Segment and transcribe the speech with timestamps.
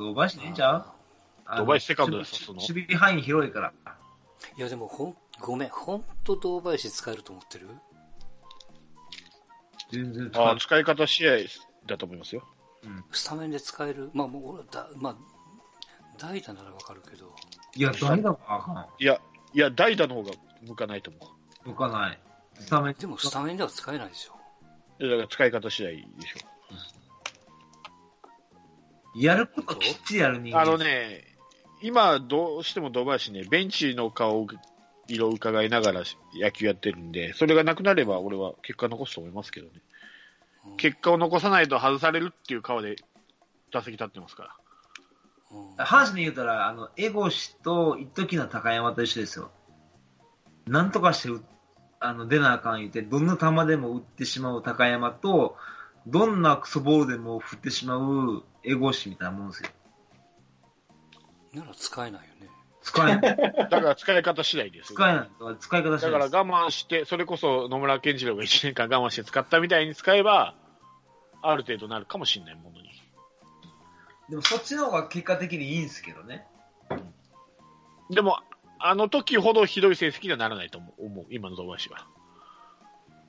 [0.00, 0.84] 堂林でいいんちゃう？
[1.44, 3.72] あの堂林セカンドです守その守備範囲広いから。
[4.56, 7.68] いやでもほん、ごめん、ほんと堂林使えると思ってる？
[9.92, 11.32] 全然ああ、使い方試合
[11.86, 12.42] だと思いますよ。
[13.12, 14.10] スタメンで使える？
[14.14, 15.16] まあもう俺だ、まあ、
[16.18, 17.34] 代打ならわかるけど、
[17.76, 18.86] いや、代打もあかん。
[18.98, 19.20] いや、
[19.52, 20.30] いや、代打の方が
[20.66, 21.20] 向かないと思
[21.66, 22.18] 向かない。
[22.54, 22.94] スタメン。
[22.94, 24.32] でもスタメンでは使えないでしょ。
[24.98, 25.08] う。
[25.08, 26.38] だから使い方次第でしょ
[29.14, 30.52] やることきっちりやる人う。
[30.52, 30.60] 間。
[30.60, 31.24] あのね、
[31.82, 34.46] 今、どうしても堂林ね、ベンチの顔
[35.08, 36.02] 色を伺いながら
[36.34, 39.72] 野球やってるんで、それがなくなれば俺は結果残すと思いますけどね。
[39.74, 39.80] うん
[40.76, 42.96] 結果を残さないと外されるっていう顔で
[43.72, 44.56] 打席立ってますから。
[45.52, 49.50] うん阪神で言うたら、あの、エゴシと一時の高山と一緒ですよ。
[50.66, 51.42] なんとかしてう
[51.98, 55.56] あの出なあかん言って、どんな球でも打ってしまう高山と、
[56.06, 59.70] どんなクソボールでも振ってしまうエゴシみたいなもんですよ。
[61.54, 62.50] なら使えないよね。
[62.82, 63.36] 使えない。
[63.36, 64.96] だから使い方次第ですよ。
[64.96, 65.56] 使えない。
[65.58, 66.24] 使い方しだから。
[66.24, 70.54] 我慢して、それこそ野村健次郎が1年間我慢して使ったみたいに使えば、
[71.42, 72.90] ある程度なるかもしれないものに。
[74.30, 76.46] でもそっちの方が結果的にいいんですけどね。
[78.10, 78.38] でも、
[78.78, 82.06] あの時ほどひどい成績にはならないと思う、思う今の堂林は。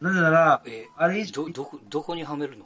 [0.01, 2.65] なぜなら、えあれ以上ど、どこ、どこにはめるの？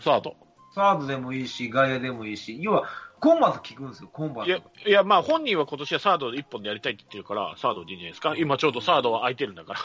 [0.00, 0.36] サード。
[0.74, 2.84] サードでもいいし、外野でもいいし、要は、
[3.18, 8.34] コンバート効くんですよ、コンバいやート。、いや、まあ本人は今年はサードで1本でやりたいって言ってるから、サードでいいんじゃないですか？
[8.36, 9.80] 今ちょうどサードは空いてるんだから。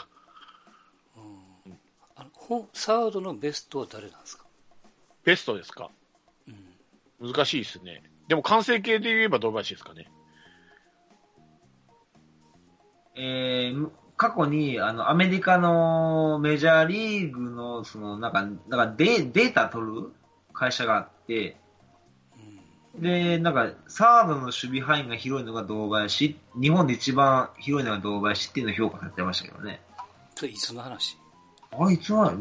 [1.16, 1.20] う
[1.70, 1.78] ん
[2.14, 4.44] あのほサードのベストは誰なんですか？
[5.24, 5.88] ベストですか？
[6.46, 7.32] うん。
[7.32, 8.02] 難しいですね。
[8.28, 10.10] でも完成形で言えば堂林ですかね？
[13.16, 13.90] えー、
[14.22, 20.12] 過去に、あの、アメリカのメジャーリーグの、その、なんか、なんかデデータ取る
[20.52, 21.56] 会社があって、
[22.94, 29.80] で、なんか、サードの守備範囲が広いのが堂林、日本で一番広いのが堂林っていうのを評価されてましたけどね。
[30.36, 31.18] それいつの話？
[31.72, 32.32] あいつは、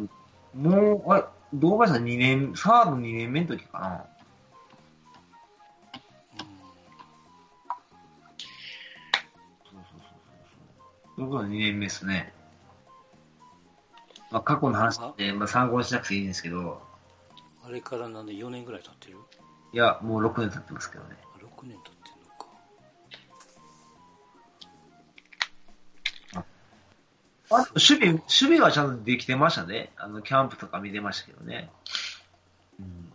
[0.54, 1.24] もう、あれ、
[1.56, 4.06] 堂林さん2年、サード2年目の時かな。
[11.18, 12.34] 僕は2年目ですね。
[14.32, 16.82] まあ、過去の話って、まあ、参考にしなくていいんですけど、
[17.64, 19.18] あれからなんで4年ぐらい経ってる？
[19.74, 21.18] いや、もう6年経ってますけどね。
[21.36, 22.10] あ ?6 年経って
[26.38, 26.46] んのか。
[27.52, 29.92] あ守備、守備はちゃんとできてましたね。
[29.98, 31.70] あの、キャンプとか見てましたけどね。
[32.80, 33.12] うん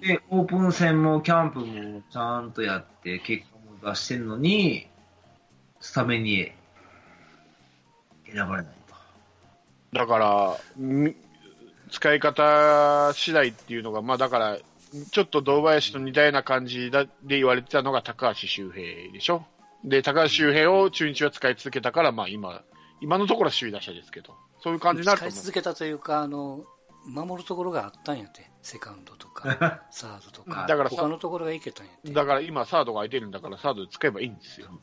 [0.00, 4.86] で、オープン戦もキャンプもちゃんとやって、結果も出してるのに、
[5.80, 6.52] スタメンに
[8.34, 9.98] 選ばれないと。
[9.98, 11.14] だから、み
[11.90, 14.58] 使い方次第っていうのが、まあだから、
[15.10, 19.44] ちょっと堂林と似たような感じだで言われてたのが高橋周平でしょ。
[19.84, 22.62] で、高橋周平を中日は使い続けたから、まあ今、
[23.00, 25.32] 今のところは首位打者ですけど、そういう感じになると思う。
[25.32, 26.64] 使い続けたというか、あの、
[27.06, 28.50] 守るところがあったんやって。
[28.62, 30.66] セカンドとか、 サードとか。
[30.66, 32.12] だから他のところがいけたんやって。
[32.12, 34.80] だから今サードが空いてるんだからサードで使えばいいんですよ。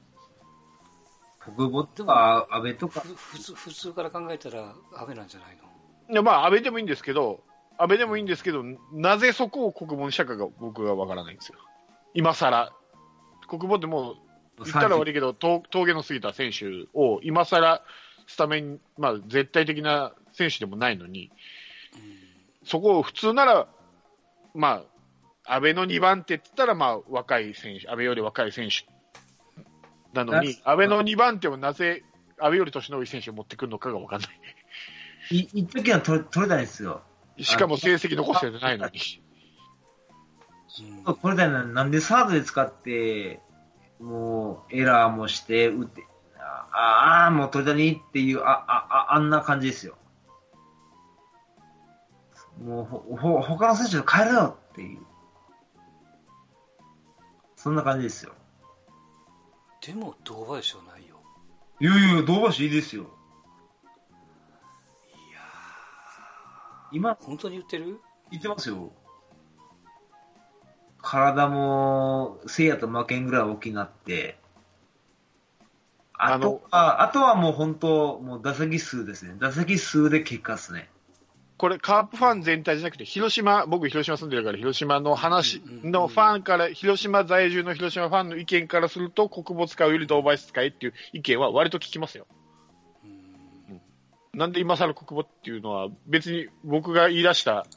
[1.44, 5.64] 国母とか、安倍とか、ふ普通普通から考えたら、安倍なんじゃないの？
[6.10, 7.44] いやまあ安倍でもいいんですけど、
[7.78, 8.64] 安倍でもいいんですけど、
[8.94, 11.58] なぜそこを国母にしたかが僕はわからないんですよ。
[12.14, 12.72] 今更。
[13.48, 14.16] 国母でも
[14.64, 17.82] 言ったら悪いけど、と峠の過ぎた選手を今更
[18.28, 21.32] スタメン、まあ絶対的な選手でもないのに、
[22.64, 23.68] そこを普通なら、
[24.54, 24.84] ま
[25.46, 28.86] あ、安倍の2番手って言ったら、まあ、若い選手、安倍より若い選手
[30.14, 32.04] なのに、安倍の2番手をなぜ、
[32.38, 34.30] 安倍より年の多い選手を持ってくるのかが分かんない。
[35.32, 37.02] い一時は取れ取れたんですよ。
[37.38, 38.92] しかも成績残してないのに。
[39.26, 39.32] うん
[41.22, 43.42] 取れたのになんでサードで使って、
[44.00, 46.08] もうエラーもして、打って、
[46.40, 49.98] ああー、もう取れたにっていう、あ、あ、ああんな感じですよ。
[52.64, 55.00] もうほ、ほ、他の選手と変えろよっていう。
[57.56, 58.34] そんな感じですよ。
[59.86, 61.22] でも、堂林はないよ。
[61.80, 63.08] いやいや、堂林いいですよ。
[66.92, 68.00] 今、本当に言ってる？
[68.30, 68.92] 言ってますよ。
[71.02, 74.38] 体も、せいやと負けんぐらい大きくなって、
[76.14, 79.36] あとは、あとはもう本当、もう打席数ですね。
[79.40, 80.90] 打席数で結果ですね。
[81.62, 92.26] これ、カープファン全体じゃなくて、広島、僕、広島住んでるから、広島の話のファンから、広島在住の広島ファンの意見からすると、国母使うより堂林使えっていう意見は割と聞きますよ。
[93.04, 93.82] うん
[94.34, 97.68] なんで今更国母っていうのは、別に僕が言い出した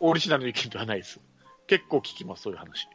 [0.00, 1.20] オリジナルの意見ではないです。
[1.68, 2.88] 結構聞きます、そういう話。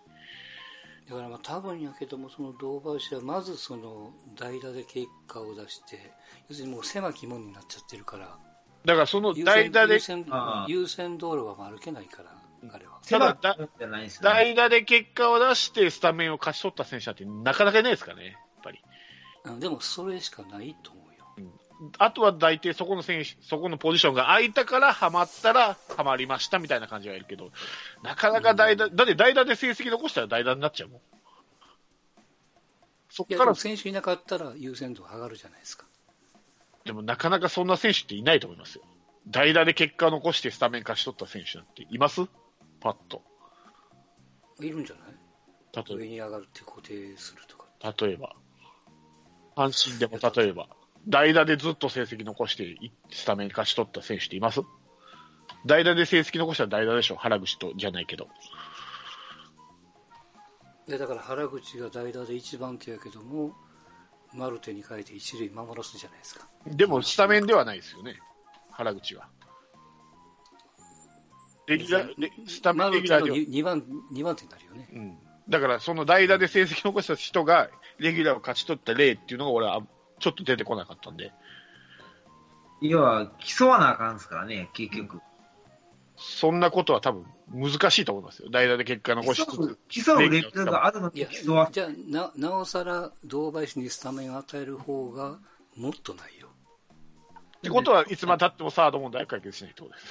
[1.09, 6.11] だからまあ多分やけども、その堂林はまずその代打で結果を出して、
[6.49, 8.37] 要するにもう狭き門になっちゃってるから、
[8.85, 9.99] だからその代打で
[10.67, 12.31] 優、先道路は歩けないから、
[12.71, 12.99] 彼は。
[13.07, 13.57] ただだ。
[14.21, 18.33] 代打で結果を出してスタメンを勝ち取った選手だってなかなかいないですからね、やっ
[18.63, 18.81] ぱり。
[19.45, 21.05] あでもそれしかないと思う
[21.45, 21.51] よ。
[21.97, 27.51] あとは大体そこの選手、そこのポジションが空いたからハマったらハマりましたみたいな感じはいるけど、
[28.03, 31.01] なかなか代打、だって代打で成績残したら代打になっちゃうもん。
[33.09, 35.85] そっいや、から選手いなかったら優先度上がるじゃないですか。
[36.85, 38.83] でもなかなかそんな選手っていないと思いますよ。
[39.27, 42.21] 代打で結果を残してスタメン勝ち取った選手なんています？
[42.79, 43.21] パッと。
[44.59, 45.15] いるんじゃない？
[45.73, 47.65] 例え上に上がるって固定するとか。
[47.81, 48.35] ば、例えば。
[49.55, 50.69] 阪神でも例えば、
[51.07, 54.61] 代打でずっと成績残していスタメン勝ち取った選手っています？
[55.65, 58.27] 代打で成績残したら代打でしょ原口とじゃないけど。
[60.87, 63.53] でだから原口が代打で一番手やけども、
[64.33, 66.47] マルテに変えて一塁守らすじゃないですか。
[66.65, 68.19] でもスタメンではないですよね。
[68.71, 69.27] 原口は。
[71.67, 73.57] レギュラー、レスタメマンレギュラーではルテの。
[73.57, 74.89] 2番、二番手になるよね。
[74.93, 75.17] うん。
[75.49, 79.81] だからその代打で成績残した人がレギュラーを勝ち取った例っていうのが俺は
[80.19, 81.33] ちょっと出てこなかったんで。
[82.81, 85.21] 要は、競わなあかんですからね、結局。
[86.17, 88.49] そんなことは多分難しいと思いますよ。
[88.49, 90.05] 代打で結果残しつつ。
[90.05, 91.33] 競うレがあるのいやに
[91.71, 95.37] じゃあな、なおさら堂林にスタメンを与える方が
[95.75, 96.47] もっとないよ。
[97.57, 100.05] ってことはいつまでたってもサード問題は解決しないってことです。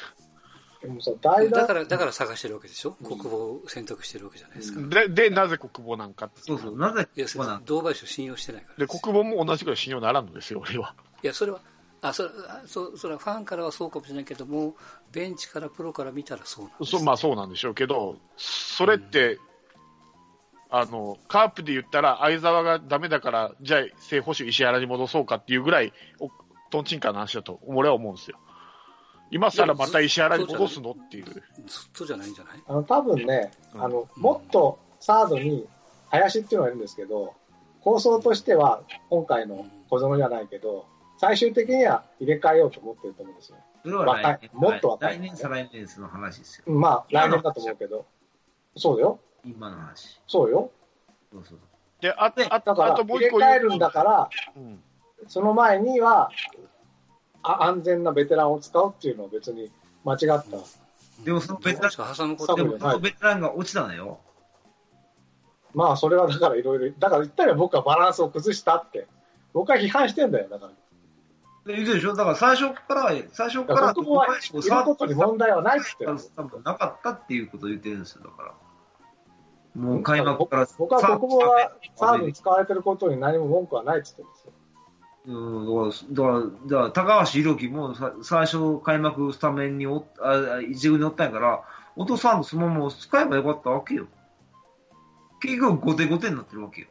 [0.82, 2.92] でもさ、代打だか、ら、だから探してるわけでしょ？
[2.92, 4.80] 国防を選択してるわけじゃないですか。
[4.88, 10.94] で、でなぜ国防なんかってそうそう、なぜいや、ここなん堂林を信用してないからで、国防も同じくらい信用ならんのですよ、俺は。
[11.22, 11.60] いや、それは、
[12.02, 14.74] あ、それあそそれはファンからはそうかもしれないけども、
[15.12, 16.90] ベンチからプロから見たらそうなんです。
[16.92, 19.38] そうまあそうなんでしょうけど、それって、
[20.70, 26.30] あの、カープで言ったら、相沢がダメだから、じゃあ、正捕手石原に戻そうかっていうぐらい、お
[26.70, 28.38] トンチンカンな話だと、俺は思うんですよ。
[29.32, 31.24] 今更また石原に戻すのっていう。
[31.24, 31.42] ずっ
[31.92, 32.62] とじゃないんじゃない？
[32.66, 35.66] あの、多分ね、うんあの、もっとサードに
[36.08, 37.34] 林っていうのがいるんですけど、
[37.80, 40.86] 構想としては今回の小園じゃないけど、
[41.20, 43.58] 最終的には入れ替えようと思ってると思うんですよ。
[43.82, 46.72] それは来年、もっと若い来年、再来年の話ですよ。
[46.72, 48.06] まあ、来年だと思うけど。
[48.74, 49.20] そうだよ。
[49.44, 50.18] 今の話。
[50.26, 50.70] そうよ。
[51.30, 51.58] そうそう。
[52.00, 54.82] で、あであだから入れ替えるんだから、うん
[55.28, 56.30] その前には、
[57.42, 59.70] あ安全なベテランを使うっていうのは別に
[60.06, 60.44] 間違った。
[61.22, 64.20] でもそのベテラン堂林が挟むことでもそのベテランが落ちたのよ。
[65.74, 69.06] まあ、それはだからいろいろ、だから言ったら僕はバランスを崩したって。
[69.52, 70.72] 僕は批判してんだよ、だから。
[71.66, 72.14] で言うでしょ？
[72.14, 76.30] だから最初から、最初だか、からら僕はいることに問題はないって言ってる。
[76.34, 78.54] 多分なかったっていうことを言ってるんですよ、だから。
[79.74, 80.66] もう開幕から。
[80.78, 84.52] 僕は国防はサードに使われてることに何も文句はないって言ってるんですよ。
[85.26, 85.32] う
[85.86, 91.62] ん、だから、だから、だから高橋宏樹もさ最初開幕スタメンにおあ一軍におったんやから、
[91.94, 94.06] お父さんのそのまま使えばよかったわけよ。
[95.40, 96.88] 結局後手後手になってるわけよ。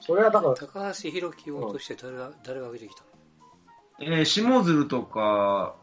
[0.00, 3.02] それはだから、高橋宏樹を落として誰が、誰が上げてきた？
[3.02, 3.05] の
[4.00, 5.74] えー、下鶴とか、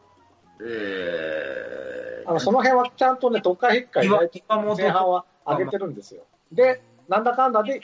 [0.62, 6.24] えー、あのその辺はちゃんとね、特会引っかい前半は上げてるんですよ。
[6.52, 7.82] で、なんだかんだで、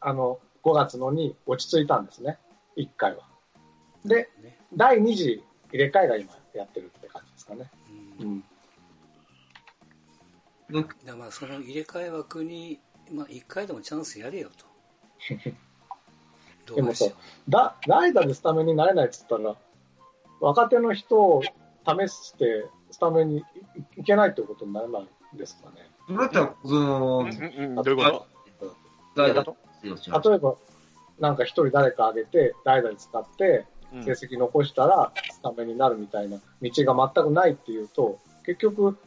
[0.00, 2.38] あの、5月のに落ち着いたんですね。
[2.76, 3.28] 1回は。
[4.04, 7.70] で、ね第2次入れ替えが今やってるって感じですかね。
[8.20, 8.44] うん
[10.70, 10.82] うん。
[10.82, 12.80] だからまあその入れ替え枠に、
[13.12, 14.66] まあ、1回でもチャンスやれよと。
[16.66, 17.06] どでもさ。
[17.48, 19.54] だ、代打でスタメンになれないっつったら、
[20.44, 21.48] 若手の人を試
[22.08, 23.42] してスタメンにい
[24.00, 25.76] いけないってことにならないんですかね。
[26.06, 27.24] それだったら、その。
[27.24, 27.94] 例え
[30.38, 30.56] ば、
[31.18, 38.98] なんか一人誰か上げて、代打に使って、うん成績残したらスタメンになるみたいな道が全くないっていうと、結局、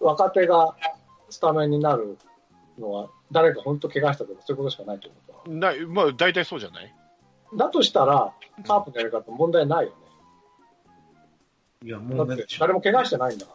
[0.00, 0.76] 若手が
[1.30, 2.18] スタメンになる
[2.78, 5.56] のは、誰か本当怪我したとか、そういうことしかないってことは。
[5.56, 6.94] なまあ、大体そうじゃない？
[7.56, 8.34] だとしたら、
[8.66, 9.96] カープのやり方問題ないよね。
[11.84, 13.52] いや、だもうねって、誰も怪我してないんだか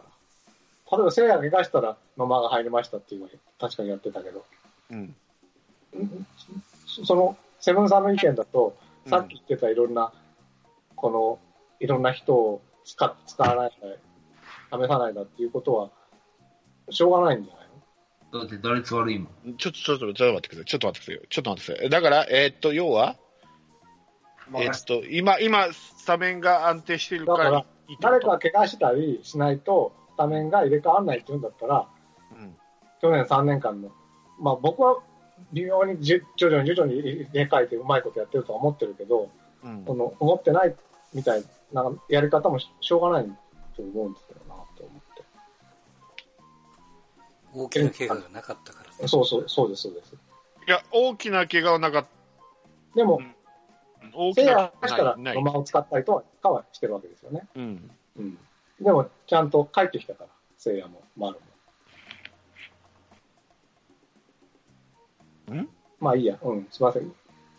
[0.90, 0.96] ら。
[0.96, 4.44] 例えば、聖夜怪我したら野間が入りましたっていうのは確かにやってたけど、
[4.90, 5.14] うん。
[6.86, 8.76] そその、セブンさんの意見だと、
[9.06, 10.12] さっき言ってたいろんな、
[10.96, 11.38] この、
[11.80, 13.98] いろんな人を使っ使わないで、
[14.72, 15.90] 試さないだっていうことは、
[16.90, 17.68] しょうがないんじゃない
[18.32, 18.40] の？
[18.40, 19.56] だって打率悪いもん。
[19.56, 20.64] ちょっと、ちょっと、ちょっと待ってください。
[20.64, 21.28] ちょっと待ってください。
[21.28, 21.90] ちょっと待ってください。
[21.90, 23.16] だから、えーっと、要は、
[24.48, 27.64] えーっと、今、今、スタメンが安定しているから
[28.00, 31.86] 誰かが怪我したりしないと、スタメンが入れ替わらないっていうんだったら、
[32.32, 32.56] うん
[33.02, 33.90] 去年3年間の、
[34.40, 35.02] まあ僕は
[35.52, 39.30] 微妙に徐々に徐々に入れ替えてうまいことやってるとは思ってるけど、
[39.62, 40.74] うんその思ってない
[41.12, 43.30] みたいなやり方もししょうがない
[43.76, 45.22] と思うんですけどなと思って。
[47.52, 49.08] 大きな怪我がなかったからね。
[49.08, 50.14] そうそう、そうです、そうです。
[50.66, 52.06] いや、大きな怪我はなかっ
[52.94, 53.20] でも、
[54.12, 55.34] 大きなせいやはしたらない。
[55.34, 57.46] 野間を使ったりとはかはしてるわけですよね。
[57.54, 57.90] うん。
[58.16, 58.38] うん。
[58.80, 61.38] でも、ちゃんと帰ってきたから、せいやも、丸
[65.48, 65.54] も。
[65.54, 65.68] ん
[66.00, 67.12] まあいいや、うん、すいません。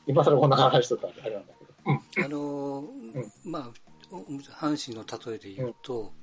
[0.08, 1.74] 今更こんな話しとったんであれなんだけど。
[1.86, 2.26] うん。
[2.26, 3.72] あのーまあ、
[4.12, 6.14] お阪神の例えで言うと、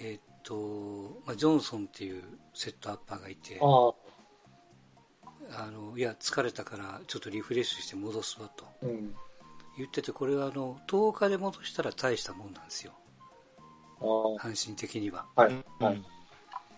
[0.00, 2.22] えーっと、まあ、ジョンソンっていう
[2.54, 3.92] セットアッパーがいて、あ
[5.60, 9.14] あ、あの、いや、疲れたからちょっとリフレッシュして戻すわとうん。
[9.76, 12.92] 言ってて、これはあの、10日で戻したら大したもんなんですよ。
[14.00, 14.04] あ
[14.46, 15.26] 阪神的には。
[15.36, 16.02] あ、はい、はい。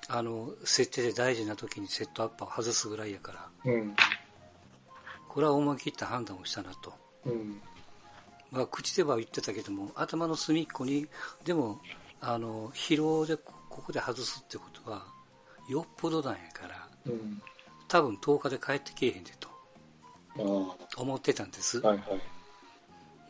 [0.09, 3.97] あの、設定で大事な時にセットアッパーを外すぐらいやから、うん。
[5.29, 6.93] これは思い切った判断をしたなと。
[7.27, 7.61] うん。
[8.51, 11.07] まあ、口では言ってたけども、頭の隅っこに、
[11.45, 11.81] でも、
[12.21, 15.07] あの、疲労でこここで外すってことは、
[15.69, 17.41] よっぽどなんやから、うん。
[17.87, 19.49] 多分10日で帰ってけえへんでと
[20.39, 21.81] あ思ってたんです。
[21.85, 22.38] あ、はい、はい。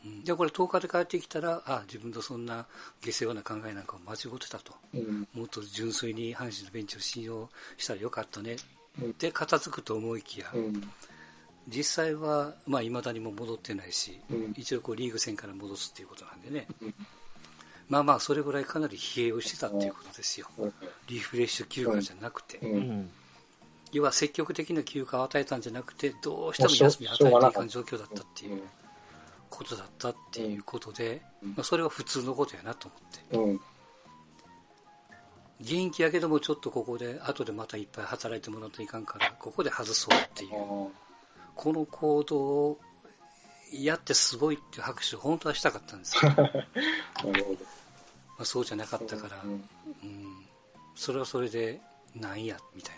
[0.05, 2.67] うんで、これ10日で帰ってきたら、あ自分のそんな
[3.01, 4.75] 下世話な考えなんかを間違ってたと。
[4.95, 5.29] うん。
[5.35, 8.57] もっと純粋に阪神のベンチを信用したらよかったね。
[9.01, 10.83] うんで、片付くと思いきや、うん。
[11.69, 16.67] 実際は、まあ、未だにも戻ってないし、うん一応こうリーグ戦から戻すっていうことなんでね。
[16.83, 16.95] うん
[17.89, 20.49] まあまあ、それぐらいかなり疲弊をしてたっていうことですよ。
[20.59, 20.73] はい
[21.09, 22.61] リフレッシュ休暇じゃなくて。
[23.93, 28.63] 要は積極的な休暇を与えたんじゃなくて、どうしても休みを与えていかん状況だったっていう
[29.49, 33.53] ことだったっていうことで、うんまあ、それは普通のことやなと思って。
[33.53, 33.61] うん。
[35.61, 40.51] 元気やけどもちょっとここで、後でまたいっぱい働いてもらうといかんから、ここで外そうっていう。
[41.55, 42.81] この行動を
[43.73, 46.33] やってすごいっていう拍手を本当はしたかったんですよ。
[46.37, 46.45] ま
[47.33, 47.59] なるほど。
[48.39, 50.47] あそうじゃなかったから、うんうん、
[50.95, 51.81] それはそれで、
[52.15, 52.97] なんや、みたい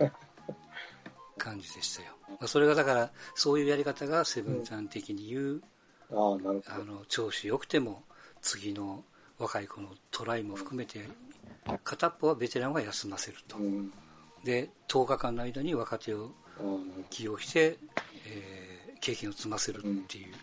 [0.00, 0.12] な
[1.36, 2.12] 感じでしたよ。
[2.26, 5.77] まあ、それがだから、そういうやり方がセブンさん的に言う、ああ、なるほ
[6.10, 8.02] あの、調子良くても、
[8.40, 9.04] 次の
[9.38, 11.08] 若い子のトライも含めて、
[11.84, 13.64] 片っぽはベテランは休ませるとど。。
[13.64, 13.92] うん。
[14.44, 16.30] で、10日間の間に若手を
[17.10, 17.78] 起用して、
[18.26, 20.34] えー経験を積ませるっていう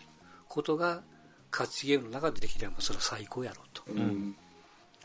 [0.48, 1.02] ことが、
[1.52, 3.92] 勝ちゲームの中でできれば、それは最高やろうとど。
[3.94, 4.36] うん。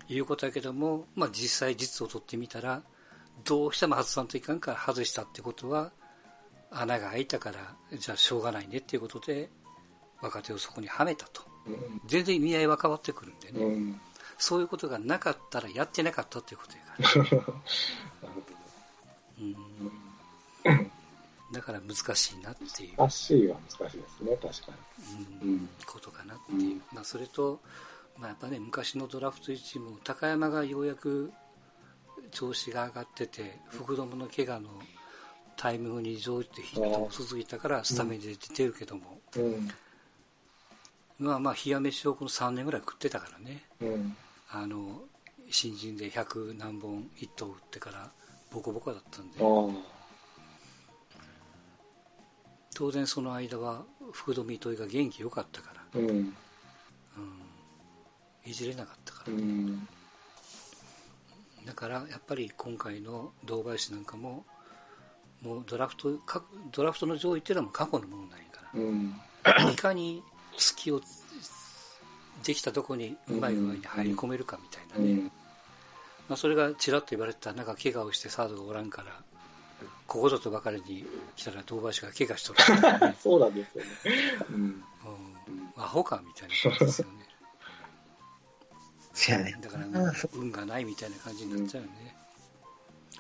[0.10, 2.82] いうことやけども、まあ実際実を取ってみたら、
[3.46, 5.91] どうしても外さんといかんから外したってことは、
[6.72, 9.50] 穴が開いたから、じゃあしょうがないねっていうことで、
[10.22, 11.42] 若手をそこにはめたと。
[11.68, 12.01] うん。
[12.06, 13.66] 全然意味合いは変わってくるんでね。
[13.66, 14.01] うん。
[14.38, 17.44] そういうことがなかったらやってなかったっていうことやから。
[21.51, 23.04] だから難しいなっていう、ど。
[23.04, 24.78] 難しいは難しいですね、確か
[25.42, 25.56] うに。
[25.56, 25.60] う。
[25.86, 26.82] ことかなっていう。
[26.94, 27.60] まあそれと、
[28.18, 31.32] まあやっぱね、昔のドラフト1も高山がようやく
[32.32, 34.70] 調子が上がってて、福留の怪我の
[35.58, 39.70] タイミングに乗じてヒットも続いたからスタメンで出てるけども、うん。
[41.22, 43.63] まあまあ冷や飯をこの3年ぐらい食ってたからね。
[43.80, 44.18] うん。
[44.50, 45.04] あの、
[45.51, 48.10] 新人で100何本ヒットを打ってから
[48.51, 49.38] ボコボコだったんで。
[52.74, 56.08] 当然その間は福留糸井が元気良かったから、うん。
[56.08, 56.34] うん、
[58.44, 59.88] いじれなかったから、うん。
[61.66, 64.44] だからやっぱり今回の堂林なんかも
[65.44, 69.16] もうドラフトかドラフトの上位っていうのはもう過去のものなんやかうん。
[69.44, 70.24] らいかに
[70.58, 71.01] 隙を
[72.43, 75.31] できたとこにうまい具合に入り込めるかみたいなね、うん。
[76.29, 79.12] まあ、それがちらっと言われてたなんか怪我をしてサードがおらんから
[80.08, 81.05] ここぞとばかりに
[81.36, 83.89] 来たら堂林が怪我しとるね、 そうなんですよね。
[84.50, 84.55] うん。
[84.58, 84.84] うん、
[85.77, 87.22] アホかみたいな感じですよね
[89.43, 89.58] ね。
[89.62, 89.86] だから
[90.34, 92.15] 運がないみたいな感じになっちゃうよね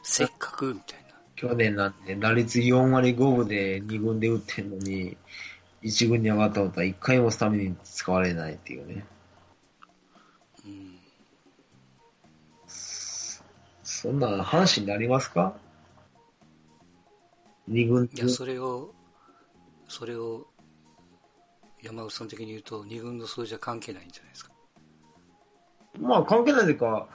[0.03, 5.17] せっかくみたいな去年なんて打率4割5分で2軍で打ってんのに、
[5.83, 9.05] 1軍に上がったことは1回もスタメンに使われないっていうね。
[10.65, 10.97] うん
[13.83, 15.53] そんな阪神になりますか
[17.69, 18.93] ?2 軍いや、それを、
[19.87, 20.47] それを、
[21.83, 24.51] 山内さん的に言うと、二軍の数字は関係ないんじゃないですか？
[25.99, 27.07] まあ関係ないというか、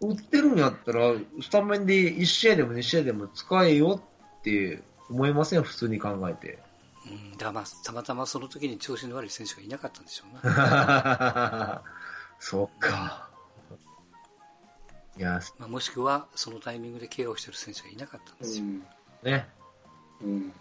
[0.00, 4.00] 打ってるんやったら、スタメンで1試合でも2試合でも使えよ
[4.38, 5.62] って思いません？
[5.62, 6.58] 普通に考えて。
[7.06, 11.82] うん、だからまあ、たまたまその時に調子の悪い選手がいなかったんでしょうな。
[12.40, 13.30] そっか。
[15.16, 18.86] いや、まあ、もしくはそのタイミングで怪我をしてる選手がいなかったんですよ、うん。
[19.22, 19.48] ね。
[20.22, 20.52] うん。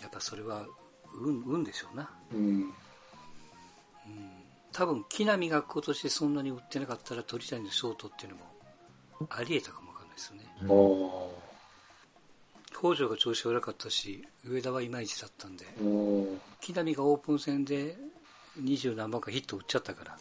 [0.00, 0.66] やっぱそれは
[1.14, 2.72] 運運でしょうなうん。
[4.72, 8.44] 多分木浪が今年そんなに打ってなかったら鳥谷のショートっていうのも
[9.30, 11.32] ありえたかもわかんないですよねお
[12.78, 15.64] 北条が調子悪かったし上田はいまいちだったんで
[16.60, 17.96] 木浪がオープン戦で
[18.58, 20.16] 二十何本かヒット打っちゃったから。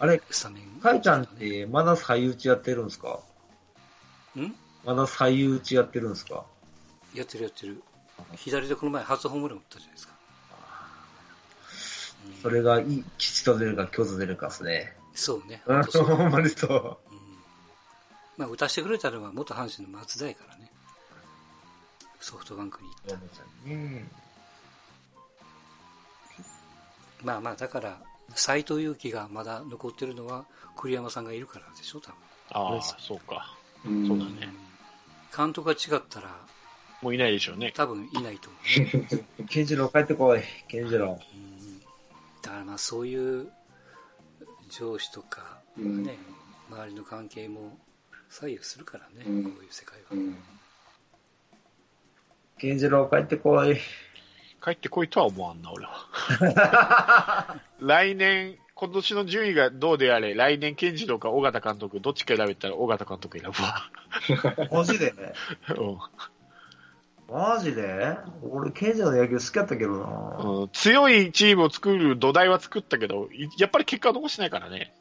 [0.00, 3.20] あれ、スタメンかいちゃんってまだ最打ちやってるんですか？
[4.36, 4.54] ん？
[4.84, 6.44] まだ最打ちやってるんですか？
[7.14, 7.82] やってるやってる。
[8.36, 10.14] 左でこの前初ホームラン打ったじゃないですか。
[12.42, 14.92] それがいい、吉と出るか、京と出るかですね。
[15.14, 15.62] そうね。
[15.64, 16.98] ほんまにそう。
[18.36, 20.67] まあ打たせてくれたのは元阪神の松田やからね
[22.20, 24.04] ソフトバンクに行っね
[27.20, 28.00] たまあまあだから
[28.34, 30.44] 斎藤佑樹がまだ残ってるのは
[30.76, 32.16] 栗山さんがいるからでしょ多分。
[32.50, 33.54] ああ、そうか。
[33.84, 34.06] うん。
[34.06, 34.48] そうだね。
[35.36, 36.28] 監督が違ったら
[37.00, 37.72] もういないでしょうね。
[37.76, 39.42] 多分いないと思う。
[39.42, 41.18] ね 健次郎帰ってこい、健次郎。
[42.42, 43.52] だからまあそういう
[44.68, 46.02] 上司とか、うん。
[46.02, 46.18] ね
[46.70, 47.78] 周りの関係も
[48.28, 49.44] 左右するからね、うん。
[49.44, 50.08] こういう世界は、
[52.62, 52.70] うん。
[52.70, 53.76] 健次郎帰ってこい。
[54.62, 57.60] 帰ってこいとは思わんな、俺は。
[57.80, 63.90] 来年、今年の順位がどうであれ、来年、健次郎か尾形監督、どっちか選べたら尾形監督選ぶわ。
[64.72, 65.12] マジで？
[65.78, 65.98] うん
[67.30, 68.16] マジで？
[68.42, 70.36] 俺、健次郎の野球好きやったけどな。
[70.38, 74.94] うん強いチームを作る土台は作ったけど、いやっぱり結果は残してないからね。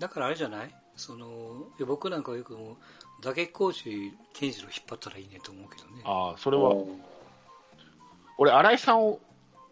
[0.00, 0.74] だからあれじゃない？
[0.96, 2.76] そのいや僕なんかはよくもう
[3.24, 6.74] 打撃コーチ健次郎引っ張ったらいいねと思うけどねああ、それは、
[8.36, 9.20] 俺、新井さんを、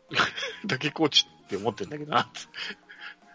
[0.67, 2.31] だけコーチって思ってんだけどな。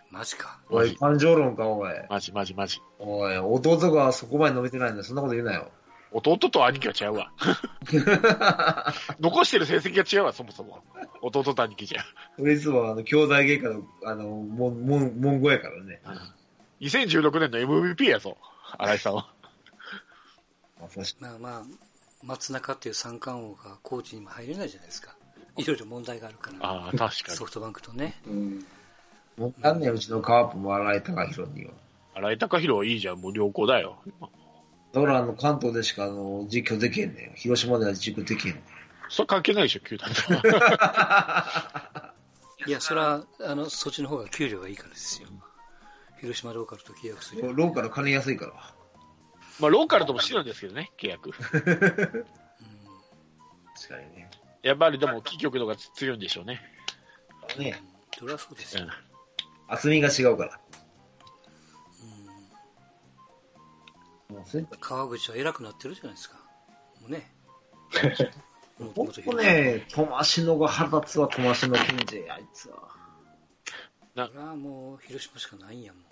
[0.09, 1.91] マジかおい、感情論か、おい。
[2.09, 2.81] マジマジマジ。
[2.97, 5.69] おい、弟がそこまで伸びてないんだそんなこと言うなよ。
[6.12, 7.32] 弟と兄貴は違うわ。
[9.19, 10.84] 残してる成績が違うわ、そもそも。
[11.21, 12.03] 弟と兄貴じゃ。
[12.39, 16.01] 俺いつもあの、兄弟喧嘩の、あの、もん、もん、文語やからね。
[16.82, 18.38] 2016年の MVP やぞ、
[18.80, 19.37] 新井さんは。
[21.19, 21.63] まあまあ
[22.23, 25.15] 松中っていう三冠王がコーチにも入れないじゃないですか
[25.57, 27.45] いろいろ問題があるからああ、確かにソ。
[27.45, 28.65] フトバンクとねうん。
[29.37, 31.71] もうなんねんうちのカープも荒井貴弘には。
[32.15, 33.97] 新井貴弘はいいじゃん、もう良好だよ。
[34.93, 37.37] だからあの、関東でしかあの、実況できへんねん。
[37.37, 38.63] 広島では実況できへんねん。
[39.09, 40.09] それ関係ないでしょ、球団。
[42.67, 45.29] いやそれはあのそっちの方が給料がいいからですよ
[46.19, 48.53] 広島ローカルと契約するよローカル金安いから。
[49.60, 51.32] まあ、ローカルともしてるんですけどね、契約。
[51.32, 51.50] 確
[53.89, 54.30] かにね。
[54.62, 56.62] やっぱりでも、企業の方が強いんでしょうね。
[57.58, 57.82] ね
[58.17, 58.89] それはそうですよ、うん。
[59.67, 60.60] 厚みが違うから。
[64.30, 66.36] もうそれ川口は偉くなってるじゃないですか
[67.00, 67.32] もうね
[68.78, 72.89] もほんとね、トマシノが腹立つわ、トマシノケンジ、あいつは。
[74.13, 76.04] それはもう広島しかないんやもん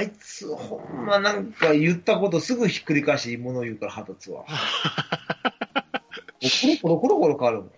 [0.00, 4.46] あいつ、ほんまなんか言ったことすぐひっくり返していいものを言うから腹立つわ。
[6.82, 7.70] もうコロコロコロコロ変わるもん。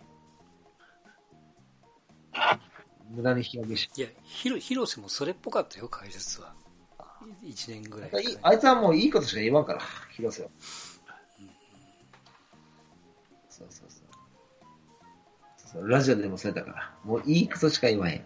[3.16, 6.54] 無駄に日焼けしいや広広瀬もそれっぽかったよ解説は
[7.44, 9.80] 1年ぐらい前いあいつはもういいことしか言わんから、
[10.14, 10.50] 広瀬は。
[13.50, 14.08] そうそうそう
[15.56, 15.88] そうそう。
[15.88, 18.24] ラジオでもそうやったから、もういいことしか言わへん。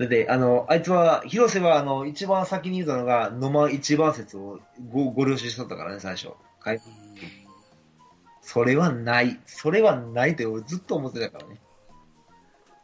[0.00, 4.58] だって、あの、あいつは、広瀬は、あの、一番先に言うたのが、野間一番説を
[4.90, 6.30] ごご了承しとったからね、最初。
[6.58, 6.80] かい
[8.40, 9.38] それはない。
[9.44, 11.60] それはないって俺ずっと思ってたからね。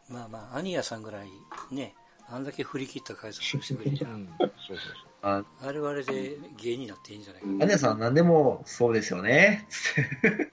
[0.09, 1.27] まあまあアニヤさんぐらい
[1.71, 1.93] ね
[2.29, 4.29] あんだけ振り切った解説をしてくれりゃうん。
[4.37, 4.77] そうそう
[5.23, 9.65] あ、あれはあれで芸になっていいんじゃないかな、アニヤさん何でもそうですよね。
[9.69, 10.51] つって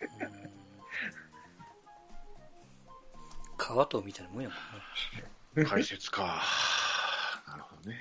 [3.57, 4.61] 川とみたいなもんやもんね
[5.13, 5.34] そう。
[5.63, 6.43] 解説か。
[7.49, 7.97] なるほどね。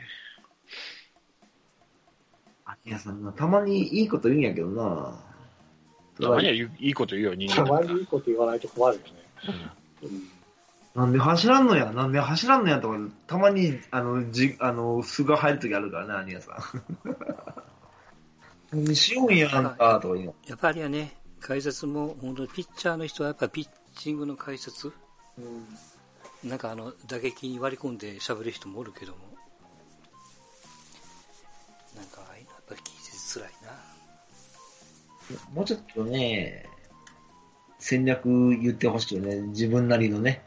[2.66, 5.20] アニヤさんな、たまにいいこと言うんやけどな。
[6.20, 9.12] たまにはいいこと言うよ、人たま間だからにいいこと言わないと困るよね。
[10.04, 10.24] うん。
[10.96, 16.58] なんで走らんのや、なんで走らんのやとか、たまに、あの、じ、あの、素が入るときあるからね、アニヤさん。
[18.74, 20.36] 何しようんやんか、とか言うの。
[20.48, 24.92] やっぱりはね解説も本当にピッチャーの人はやっぱピッチングの解説
[25.38, 25.68] うん。
[26.44, 29.20] なんかあの打撃に割り込んで喋る人もおるけども
[31.96, 33.94] なんかああいうのやっぱり聞いてづらいな
[35.54, 36.66] もうちょっとね、
[37.80, 38.28] 戦略
[38.58, 39.42] 言ってほしいよね。
[39.48, 40.42] 自分なりのね。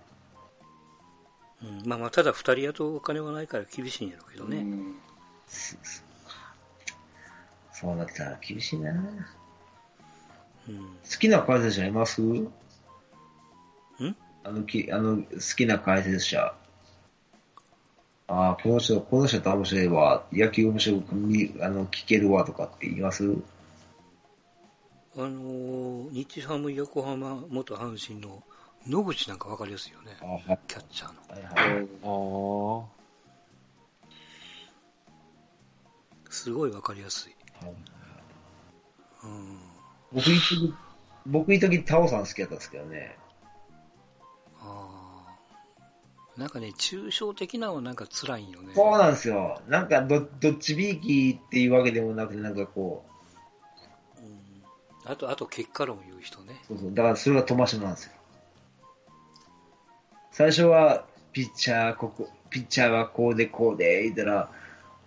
[1.62, 4.58] ううん、まあまあ、ただ二人やとお金はないから厳しいんやろうけどね。
[4.58, 4.94] うん
[7.72, 8.90] そうなったら厳しいな。
[8.90, 8.94] う
[10.72, 10.78] ん。
[10.78, 10.84] 好
[11.20, 12.22] きな解説者います？
[14.46, 16.54] あのき、あの、好きな解説者。
[18.28, 20.24] ああ、この人、この人と面白いわ。
[20.32, 23.24] 野球面白く見、あの、聞けるわとかって言います？
[25.16, 28.42] あのー日ハム横浜元阪神の
[28.86, 30.26] 野口なんかわかりやすいよねあ。
[30.26, 31.20] はいキャッチャーの。
[31.26, 32.86] はいはい。
[36.28, 37.34] あすごいわかりやすい。
[37.64, 37.74] はい
[39.24, 39.58] うん。
[40.12, 40.74] 僕一時、
[41.24, 43.16] 僕一時タオさん好きだったんですけどね。
[46.36, 48.74] なんかね、抽象的なのはなんか辛いんよね。
[48.74, 49.60] そうなんですよ。
[49.68, 53.04] なんかど、どっちびいきっていうわけでもなくて、なんかこ
[54.18, 56.60] うんあと、あと結果論を言う人ね。
[56.64, 56.94] う、そうそう。
[56.94, 58.12] だからそれが飛ばしなんですよ。
[60.30, 64.50] 最初は、ピッチャー、ここ、ピッチャーはこうでこうで、言ったら、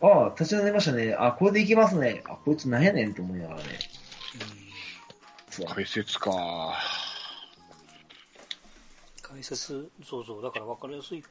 [0.02, 1.16] ああ、立ち上がりましたね。
[1.18, 2.24] あ、これでいきますね。
[2.28, 3.66] あ、こいつなんやねんって思いながらね。
[5.50, 6.74] そうあ、解説か。
[9.32, 11.24] 解説、そうそう、だから分かりやすい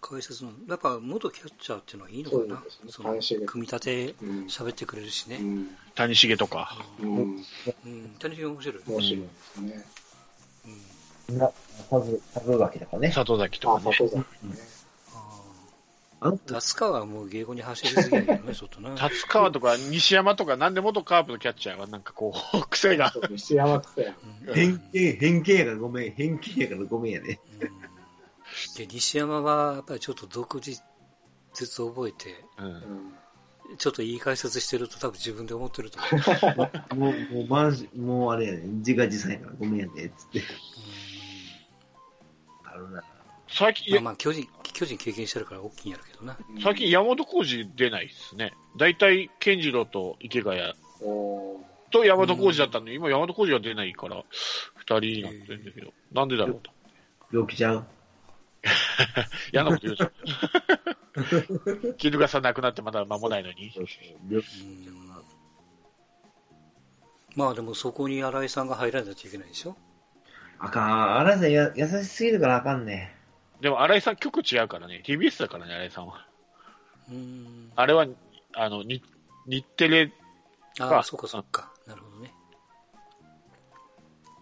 [0.00, 5.38] 解説の、やっぱ元キャッチャーっていうのはいいのかなそうですねその組み立てうん喋ってくれるしね。
[5.40, 6.76] うん谷繁とか。
[7.00, 8.10] うんうん。
[8.18, 8.82] 谷繁面白い。
[8.86, 9.84] 面白いですね。
[11.38, 11.50] な、
[11.90, 13.10] 里里崎とかね。
[13.10, 13.96] 里崎とあ、かね。
[13.96, 14.73] 里崎ね。
[16.24, 18.96] あ達川はもう芸語に走りすぎやけどね、ちょっとな。
[18.96, 23.12] 達川とか西山とか、なんで元カープのキャッチャーはなんかこう、 癖が。
[23.30, 24.14] 西山くせや。
[24.46, 26.12] うん変形、変形やからごめん。
[26.12, 27.38] 変形やからごめんやで。
[27.60, 27.94] うん
[28.76, 30.80] で西山はやっぱりちょっと独自
[31.52, 33.14] 説を覚えて、うんうん
[33.78, 36.94] ちょっといい解説してると多分自分で思ってると思う。
[36.96, 38.60] もう、もう、マジ、もうあれやね。
[38.66, 40.42] 自画自賛やからごめんやで、つって。
[42.62, 43.02] あるな。
[43.48, 46.36] 最近、いやまあまあ巨人、巨人経験してるから大きいんやるけどな。
[46.62, 48.52] 最近山本浩二出ないっすね。
[48.76, 50.60] 大体、健次郎と池谷
[51.90, 54.22] と山本浩二だったのに、今山本浩二が出ないから、
[54.76, 56.70] 二人になってるんだけど、なんでだろうと。
[57.32, 57.86] 病気ちゃう？
[59.52, 60.06] 嫌なこと言うじゃ
[61.92, 61.94] ん。
[61.96, 63.72] 絹笠亡くなってまだ間もないのに。
[67.36, 69.76] まあでもそこに新井さんが入らないといけないでしょ
[70.58, 71.18] あかん。
[71.18, 73.13] あらさんや優しすぎるからあかんね。
[73.64, 75.02] でも、新井さん曲違うからね。
[75.06, 76.28] TBS だからね、新井さんは。
[77.10, 77.72] うん。
[77.74, 78.06] あれは、
[78.52, 79.02] あの、に
[79.46, 80.12] 日テレ、
[80.80, 81.72] あああ、そうかそうか。
[81.86, 82.34] なるほどね。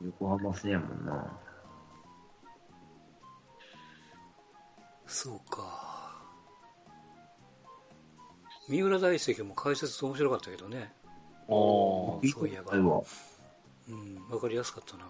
[0.03, 1.39] 横浜戦やもんな。
[5.07, 6.17] そうか。
[8.69, 10.93] 三浦大輔も解説面白かったけどね。
[11.47, 12.73] おーそういえば。
[12.73, 15.05] うん、わかりやすかったな。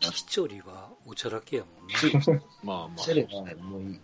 [0.00, 2.40] 聞きちょりはおちゃらけやもんね。
[2.62, 3.14] まあまあそ。
[3.14, 4.00] れはね、もういい。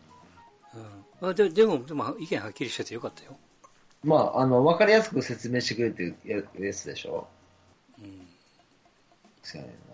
[1.23, 3.37] うん、あででも、でも意見はっきりしててよかったよ。
[4.03, 6.17] まあ、あの、わかりやすく説明してくれてる
[6.59, 7.27] やつでしょ
[7.99, 8.29] うん、
[9.43, 9.85] そうやねん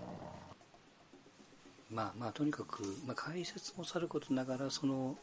[1.95, 5.17] まあまあ、とにかく、まあ、解説もさることながら、その、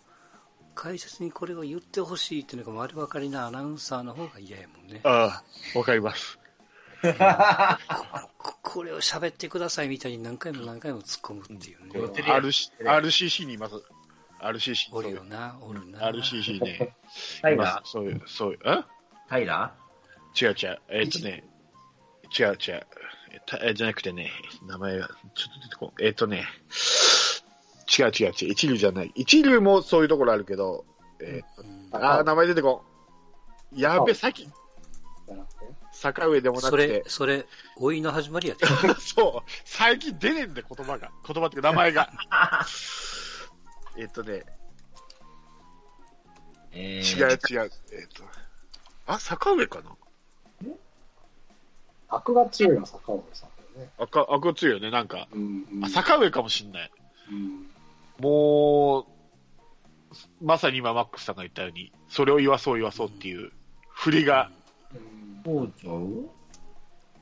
[0.76, 5.02] 解説にこれを言ってほしいっていうのが丸分かりなアナウンサーの方が嫌やもんね。
[5.04, 5.44] あ
[5.76, 6.38] あ、わかります。
[7.02, 7.08] こ
[8.78, 12.00] これを喋ってくださいみたいに何回も何回も突っ込むっていうね。
[12.00, 13.74] うん RC RCC にいます。
[14.40, 14.90] RCC。
[14.92, 16.12] おるよな、おるな。
[16.12, 16.96] RCC ね。
[17.42, 18.86] タイラすそういう、そういう、ん
[19.28, 19.74] タイラ
[20.40, 20.80] 違う違う。
[20.90, 21.44] えっとね、
[22.40, 22.88] 違う違う。
[23.64, 24.30] えじゃなくてね、
[24.68, 25.94] 名前が、ちょっと出てこん。
[26.00, 26.46] えっとね、
[27.98, 28.34] 違う違う違う。
[28.52, 29.12] 一流じゃない。
[29.16, 30.86] 一流もそういうところあるけど、
[31.20, 32.84] えうんー、あー、名前出てこ
[33.74, 33.80] ん。
[33.80, 34.48] やべ、さっき。
[35.98, 37.48] 坂上でもなそくてれ、、それ、
[37.80, 38.68] 老いの始まりやで。
[39.02, 41.12] そう、最近出ねえんだよ、言葉が。
[41.26, 42.12] 言葉っていうか名前が。
[43.98, 44.46] えっとね、
[46.72, 47.72] え違う違う。
[47.92, 48.24] えっと、
[49.08, 49.96] あ、坂上かな？
[52.10, 53.92] 悪が強いのは坂本さんだよね。
[53.98, 55.28] 赤、赤強いよね、なんか。
[55.32, 56.92] うんうんあ、坂上かもしんない。
[57.32, 57.68] うん
[58.20, 59.06] もう、
[60.42, 63.52] まさに今マックスさんが言ったように、それを言わそう言わそうっていう
[63.90, 64.52] 振りが、
[64.94, 66.30] うんそうちゃう？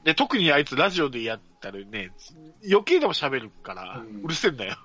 [0.03, 2.11] で、特にあいつラジオでやったらね、
[2.67, 4.77] 余計でも喋るから、うんうるせえんだよ。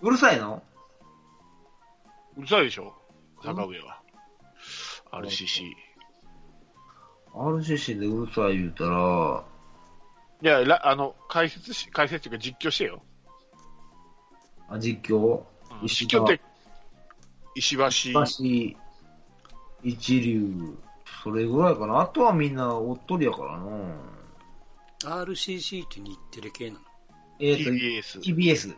[0.00, 0.62] うるさいの？
[2.36, 2.94] うるさいでしょ、
[3.44, 4.02] 坂上は。
[5.12, 5.62] RCC。
[7.34, 9.44] ?RCC でうるさい言うたら、
[10.42, 13.04] いや、らあの、解説し、解説っていうか実況してよ。
[14.68, 15.38] あ、実況？
[15.38, 16.40] うん実況って、
[17.54, 17.84] 石橋、
[18.20, 18.78] 橋、
[19.82, 20.76] 一流、
[21.22, 22.00] それぐらいかな。
[22.00, 23.64] あとはみんなおっとりやからな。
[25.24, 26.80] RCC って日テレ系なの？
[27.40, 28.20] えっ、と、TBS。
[28.20, 28.74] TBS。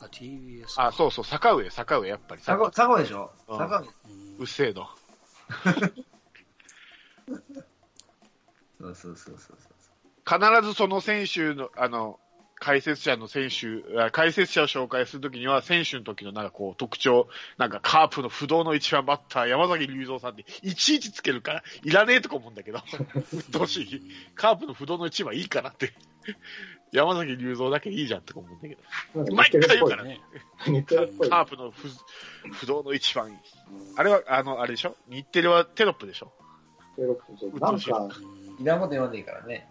[0.00, 0.64] あ、TBS。
[0.76, 2.42] あ、そうそう、坂上、坂上、やっぱり。
[2.42, 3.30] 佐賀、佐賀でしょ？
[3.48, 3.80] うん佐賀。
[3.80, 3.86] うん
[4.38, 4.86] うっせえの。
[8.80, 10.40] そうそうそうそうそう。
[10.60, 12.20] 必ずその選手の、あの、
[12.60, 22.80] 解説者の選手、あ解説者を紹介するときには、選手の時のなんかこう特徴、なんかカープの不動の一番バッター、山崎隆三さんって、いちいちつけるから、いらねえとか思うんだけど、
[23.14, 24.02] うっとうしい。
[24.34, 25.92] カープの不動の一番いいかなって。
[26.90, 28.74] 山崎隆三だけいいじゃんとか思うんだけ
[29.24, 30.20] ど、毎回言うからね。
[30.66, 31.88] カープの不
[32.52, 33.36] 不動の一番いい。
[33.96, 34.96] あれは、あの、あれでしょ？
[35.08, 36.32] 日テレはテロップでしょ？
[36.96, 38.10] テレっぽいなんか、うん
[38.60, 39.68] いらんこと言わんでいいからね。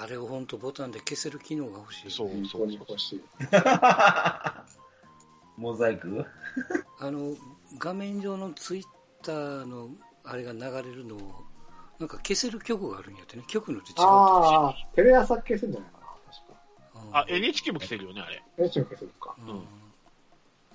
[0.00, 2.10] あれを本当ボタンで消せる機能が欲しい。
[2.10, 3.22] そう本当に欲しい。
[5.58, 6.24] モザイク？
[7.00, 7.34] あの、
[7.78, 8.84] 画面上のツイッ
[9.24, 9.90] ターの
[10.22, 11.44] あれが流れるのを、
[11.98, 13.42] なんか消せる曲があるんやってね。
[13.48, 16.54] 曲のって違うああ、テレ朝消せんじゃないかな、確か。
[16.94, 18.40] うんあ、NHK も来てるよね、あれ。
[18.56, 19.34] NHK も消せるか。
[19.36, 19.66] うん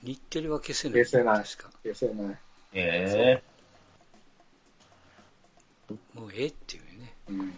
[0.02, 1.06] 日テレは消せない。
[1.06, 1.70] 消せない確か。
[1.82, 2.38] 消せない。
[2.74, 3.42] え
[6.14, 7.16] もうええっていうね。
[7.30, 7.54] うん。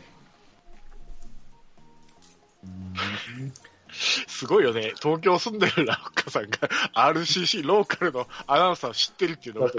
[3.92, 4.94] すごいよね。
[5.02, 6.58] 東京住んでるラッカさんが
[6.94, 9.72] RCC ローカルのアナウンサーを知ってるっていうのが。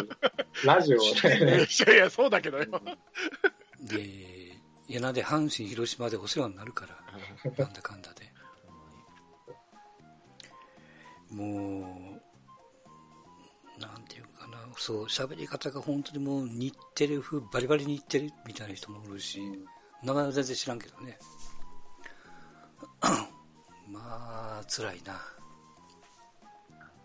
[0.64, 2.64] ラジオいで、やいや、そうだけどよ。
[3.82, 8.32] で、いやなんで阪神、広島でお世話になるから、なんだかんだで。
[11.30, 12.20] も
[13.78, 19.40] う、なんていうかな、そう、喋り方が本当にもう日テレ風、バリバリ日テレみたいな人もおるし、
[20.02, 21.18] 名前は全然知らんけどね。
[23.88, 25.14] まあ、辛いな。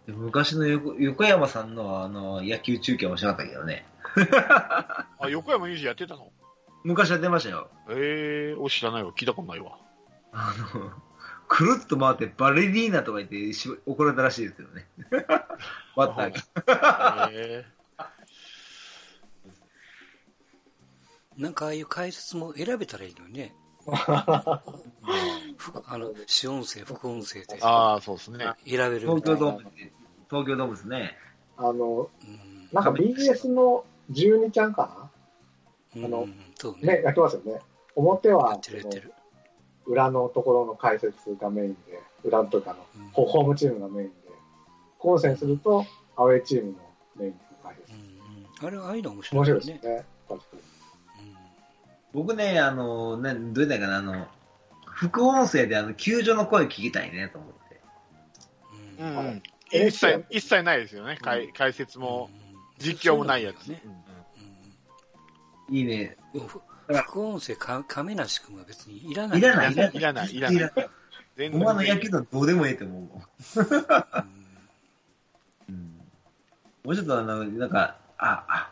[0.08, 3.86] ー昔の横横山さんのあの野球中継面白かったけどね。
[5.20, 6.32] あ、横山裕二やってたの？
[6.84, 7.70] 昔は出ましたよ。
[7.90, 9.12] ええー、お知らないわ。
[9.12, 9.78] 聞いたことないわ。
[10.32, 10.92] あの、
[11.48, 14.88] くるっと回ってバレリーナとか言ってし怒られたらしいですけどね。
[15.96, 17.30] バッターが。
[17.32, 17.66] え
[21.38, 23.56] なんかああいう解説も選べたらいいのにね。
[25.58, 28.46] ふあの、主音声、副音声でー、ああ、そうですね。
[28.66, 29.24] 選べるみ東。
[29.24, 29.92] 京ドームで、
[30.30, 31.18] 東京ドームですね。
[31.58, 35.10] あの、うんなんか BS の12ちゃんか
[35.94, 37.60] うんあのそうなね、やってますよね。
[37.96, 39.14] 表やはってるやってる。
[39.86, 44.14] 裏のところの解説がメインで、裏とかあの、うんホホームチームがメインで、
[45.00, 45.86] 混戦すると
[46.16, 46.78] アウェーチームの
[47.18, 47.96] メインの解説う。
[47.98, 49.62] んうんあれ、ああいうの面白面いよね。
[49.62, 50.06] 白いですね。
[50.30, 50.62] 確かに
[52.14, 54.28] 僕ね、あの、ね、どうやったかな、あの、
[55.02, 57.82] 副音声であの、球場の声聞きたいねと思って。
[59.00, 59.18] ううんん。
[59.18, 59.42] はい
[59.74, 61.18] 一切、一切ないですよね。
[61.22, 62.30] 解解説も、
[62.78, 63.68] 実況もないやつ。
[63.68, 63.82] ね。
[63.86, 66.18] うんいいね。
[67.08, 69.40] 副音声か、亀梨君は別にいらない。
[69.40, 69.96] いらない、いらない。
[69.96, 70.90] いらないいらない
[71.38, 73.04] 全お前の野球のどうでもええと思う。
[75.70, 76.02] うん。
[76.84, 78.72] もうちょっとあの、なんか、あ、あ、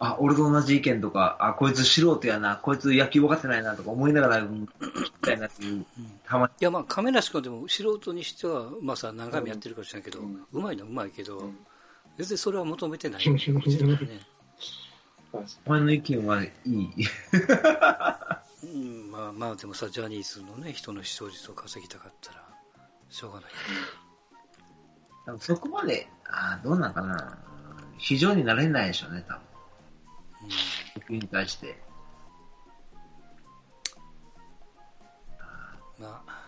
[0.00, 5.84] あ、俺と同じ意見とか、あ、こいつ素人やな、こいつ野球分かってないなとか思いながら、うん聞きたいなっていう、
[6.26, 6.52] たまに。
[6.58, 11.58] いや、まあ、亀梨君でも素人にしては、まあさ、何回もやってるかもしれないけど、ううんまいのはうまいけど、うん
[12.20, 13.40] 別にそれは求めてないね。
[15.32, 16.90] お前の意見はいい。
[18.62, 22.44] うん、まあまあ、でもさ、ジャニーズのね、人の視聴率を稼ぎたかったら、
[23.08, 23.50] しょうがない。
[25.24, 27.38] 多分そこまで、あどうなんかな。
[27.96, 29.49] 非常になれないでしょうね、多分。
[30.96, 31.76] 野球に対して。
[35.98, 36.44] まあ、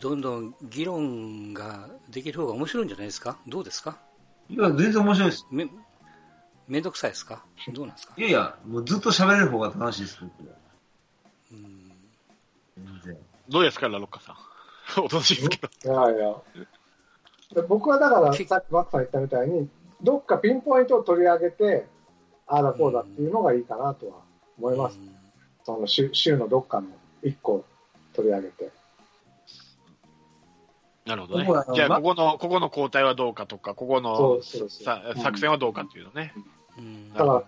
[0.00, 3.36] どんどん議論ができる方が面白いんじゃないですか？
[3.46, 3.98] どうですか？
[4.48, 5.46] いや、全然面白いです。
[5.50, 5.68] め、
[6.68, 7.44] めんどくさいですか？
[7.72, 8.14] どうなんですか？
[8.16, 10.54] いやいや、もうずっと喋れる方が楽しいです、僕は。
[11.52, 11.92] うん
[12.78, 13.18] 全然。
[13.50, 14.36] どうですか、ラロッカさん？
[15.04, 15.68] おとなしいですけど。
[16.08, 16.10] に。
[16.10, 16.36] いやいや。
[17.54, 19.68] で僕はだから、さっきバックさん言ったみたいに、
[20.02, 21.86] どっかピンポイントを取り上げて、
[22.46, 24.16] ああだこうだっていうのがいいかなとは
[24.58, 24.98] 思います。
[25.64, 26.88] その週週のどっかの
[27.22, 27.64] 一個
[28.12, 28.70] 取り上げて。
[31.06, 36.34] なるほどねじゃあ、まここの、ここの交代はどうかとか、ここそのうそうそうさ作戦はどうかっていうのね。
[36.78, 37.44] うんだから、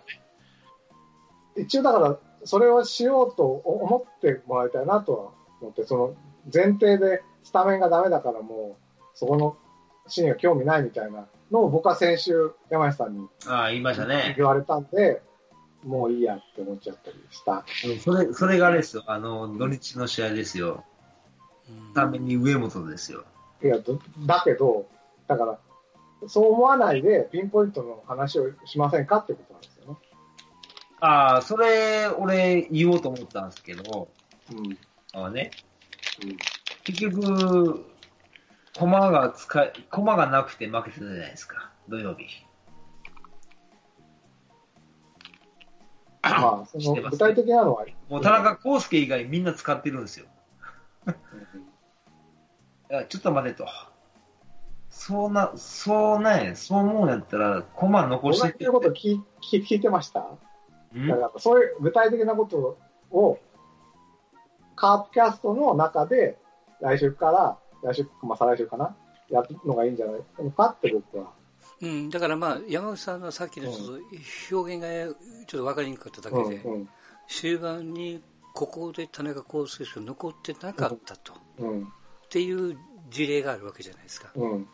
[1.56, 5.30] 一応だから、それをしようと思ってもらいたいなとは
[5.60, 6.14] 思って、その
[6.52, 9.56] 前提でスタメンがダメだからもう、そこの
[10.08, 14.34] シーンが興味ないみたいなのを僕は先週、山下さんにああ、言いましたね。
[14.36, 15.22] 言われたんで、
[15.84, 17.64] もういいやって思っちゃったりした。
[17.86, 19.04] うんそれ、それがあれですよ。
[19.06, 20.84] あの、土日の試合ですよ。
[21.68, 23.24] うんために上本ですよ。
[23.62, 24.86] いや、どだけど、
[25.26, 25.58] だから、
[26.26, 29.96] そう思わないでピンポイントの話をしませんかってことなんですよね。
[31.00, 34.08] ああ、それ、俺、言おうと思ったんですけど、
[34.50, 34.78] うん。
[35.12, 35.50] あのね、
[36.22, 36.36] うん。
[36.84, 37.84] 結局、
[38.78, 42.26] 駒が使い、駒がなくて負けてたじゃないですか、土曜日。
[46.22, 50.26] まあ、その具体的なのは、もう田中康介以外みんな使ってるんですよ。
[52.90, 53.66] いや、ちょっと待てと。
[54.90, 58.64] そうな、そうね、そう思うんやったら、駒残してって。
[58.64, 60.26] ること聞い聞聞いてました？
[60.94, 61.06] うん？
[61.08, 62.78] だからそういう具体的なこと
[63.10, 63.38] を、
[64.76, 66.38] カープキャストの中で、
[66.80, 68.96] 来週から、来週、まあ再来週かな、
[69.28, 71.32] やるのがいいんじゃないかって僕は。
[71.80, 75.14] うん、だからまあ、山口さんのさっきのちょっと表現が
[75.46, 76.88] ちょっと分かりにくかっただけで、うんうん。
[77.28, 78.22] 終盤に
[78.54, 82.76] ここで田中康介しか残ってなかったと、うんっていう
[83.08, 84.30] 事例があるわけじゃないですか。
[84.34, 84.68] うん。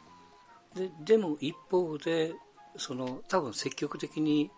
[0.75, 2.35] ででも一方で、
[2.77, 4.51] その多分積極的に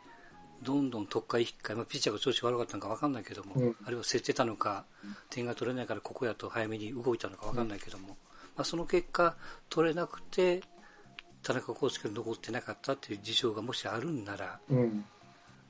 [0.63, 3.77] どんどん特回、引っかい、まあ、ピッチャーが調子悪かったのか分かんないけども、うん。
[3.85, 4.87] あるいは競ってたのか、
[5.29, 8.17] 点が取れないからここやと早めに動いたのか分かんないけども、
[8.57, 9.37] まあ、その結果、
[9.69, 10.63] 取れなくて、
[11.43, 15.05] 田中康介が残ってなかったっていう事象がもしあるんなら、うん。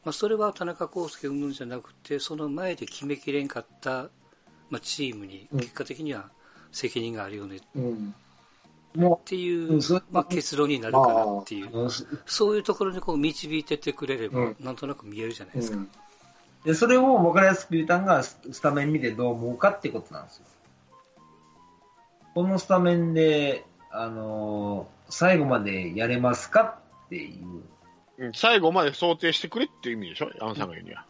[0.04, 4.08] まあ、それは田中康介云々じゃなくて、その前で決めきれんかった、
[4.70, 5.60] まあ、チームにうん。
[5.60, 6.30] 結果的には
[6.72, 7.56] 責任があるよね。
[7.56, 8.14] っうん。
[8.94, 9.78] もていう
[10.10, 11.70] まあ、結論になるかなっていう。
[12.24, 14.56] そういうところにこう導いてってくれれば、うん。
[14.60, 15.76] なんとなく見えるじゃないですか。
[15.76, 15.90] うん。
[16.64, 20.44] で、それを分かりやすく言うたんが、ススタメン見てどう思うかってことなんですよ。
[22.36, 27.62] このスタメンで、あのー最後までやれますかっていう。
[28.18, 31.06] うん最後まで想定してくれっていう意味でしょ、山田さんが言うには。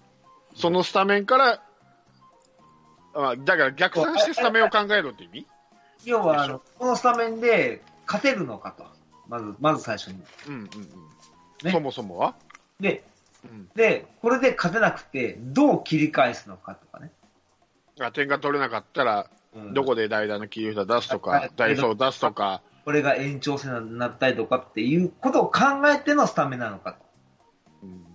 [0.54, 1.62] そのスタメンから、
[3.14, 5.46] あだから逆算してスタメンを考えろって意味？
[6.04, 8.84] 要は、あの、このスタメンで勝てるのかと。
[9.26, 10.22] まず、まず最初に。
[10.46, 10.68] うんうんうん。
[11.64, 12.36] ねそもそもは？
[12.78, 13.02] で、
[13.44, 13.68] うん。
[13.74, 17.10] で、これで勝てなくて、どう切り返すのかとかね。
[17.98, 19.26] あ点が取れなかったら、うん
[19.72, 25.60] どこで代打の切り札出すとはいか、ダイソーを出すとか、これが延長戦になったりとかっていうことを考
[25.92, 26.98] えてのスタメンなのかと。
[27.82, 28.06] うん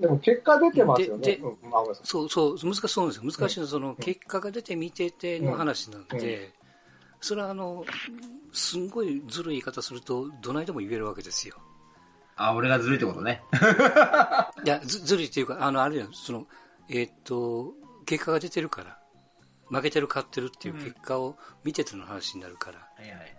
[0.00, 1.38] でも結果出てますよね。
[1.40, 1.54] うん
[2.02, 3.30] そうそう、難しそうなんですよ。
[3.30, 6.52] 難しいのは、その、結果が出て見てての話なんで、
[7.20, 7.84] それはあの、
[8.52, 11.56] すんごいずるい言い方すると、どないでも言えるわけですよ。
[12.36, 13.42] あ、俺がずるいってことね。
[14.64, 16.46] いや、ずずるいっていうか、あの、あるいは、その、
[16.88, 18.98] えーっと、結果が出てるから、
[19.74, 23.36] 負けてる、勝ってるっていう結果を見てての話になるから、はいはい。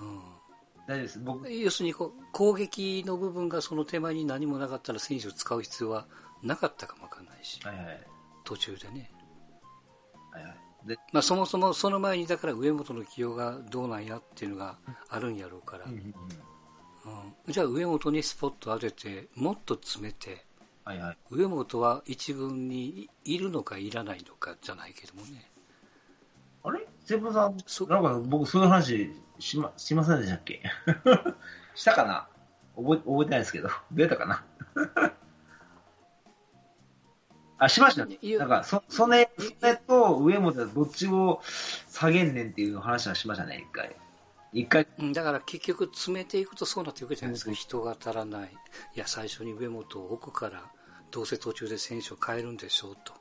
[0.00, 0.36] うん
[0.86, 1.18] 大丈夫です。
[1.20, 6.06] 僕、要するにこう攻撃の部分がその手前に何もなかったら選手を使う必要は
[6.42, 8.06] なかったかもわかんないし、はいはい。
[8.44, 9.10] 途中でね。
[10.30, 10.56] はいはい。
[10.86, 16.12] で、まあ、そもそもその前にだから上本の起用がどうなんやっていうのがあるんやろうから、うんうんうんうん
[17.52, 20.45] じゃあ上本にスポット当ててもっと詰めて
[20.86, 21.16] はいはい。
[21.32, 25.50] 上本は一軍にいるのかいらないのかじゃないけどもね。
[26.62, 26.86] あれ？
[27.04, 30.62] セブンさん、そなんか僕そういう話しま、しませんでしたっけ？
[31.74, 32.28] したかな？
[32.76, 33.68] 覚え、覚えてないですけど。
[33.90, 34.44] 出たかな？
[37.58, 38.04] あ、しました。
[38.04, 41.40] いやなんか、そ、それ、それと上本はどっちを
[41.88, 43.96] 下げんねんっていう話はしましたね、一回。
[44.52, 47.54] 一回、うんだから結局詰めていくとそうなっていくじゃないですか、うん。
[47.56, 48.52] 人が足らない。
[48.94, 50.70] いや最初に上本を置くから
[51.10, 53.12] どうせ途中で選手を変えるんでしょうと、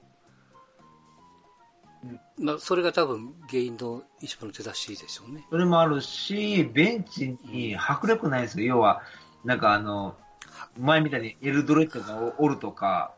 [2.37, 5.45] まあ、それが多分原因の一番の手出しでしょうね。
[5.49, 8.65] それもあるし、ベンチに迫力ないんですよ。
[8.65, 9.01] 要は、
[9.43, 10.15] なんかあの、
[10.79, 13.13] 前みたいにエルドレッドがおるとか、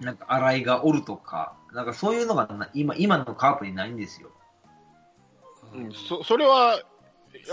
[0.00, 4.30] なんか新井がおるとか、なんかそういうのがな今、今のカープにないんですよ。
[5.74, 5.92] うん。
[5.92, 6.80] そそれは、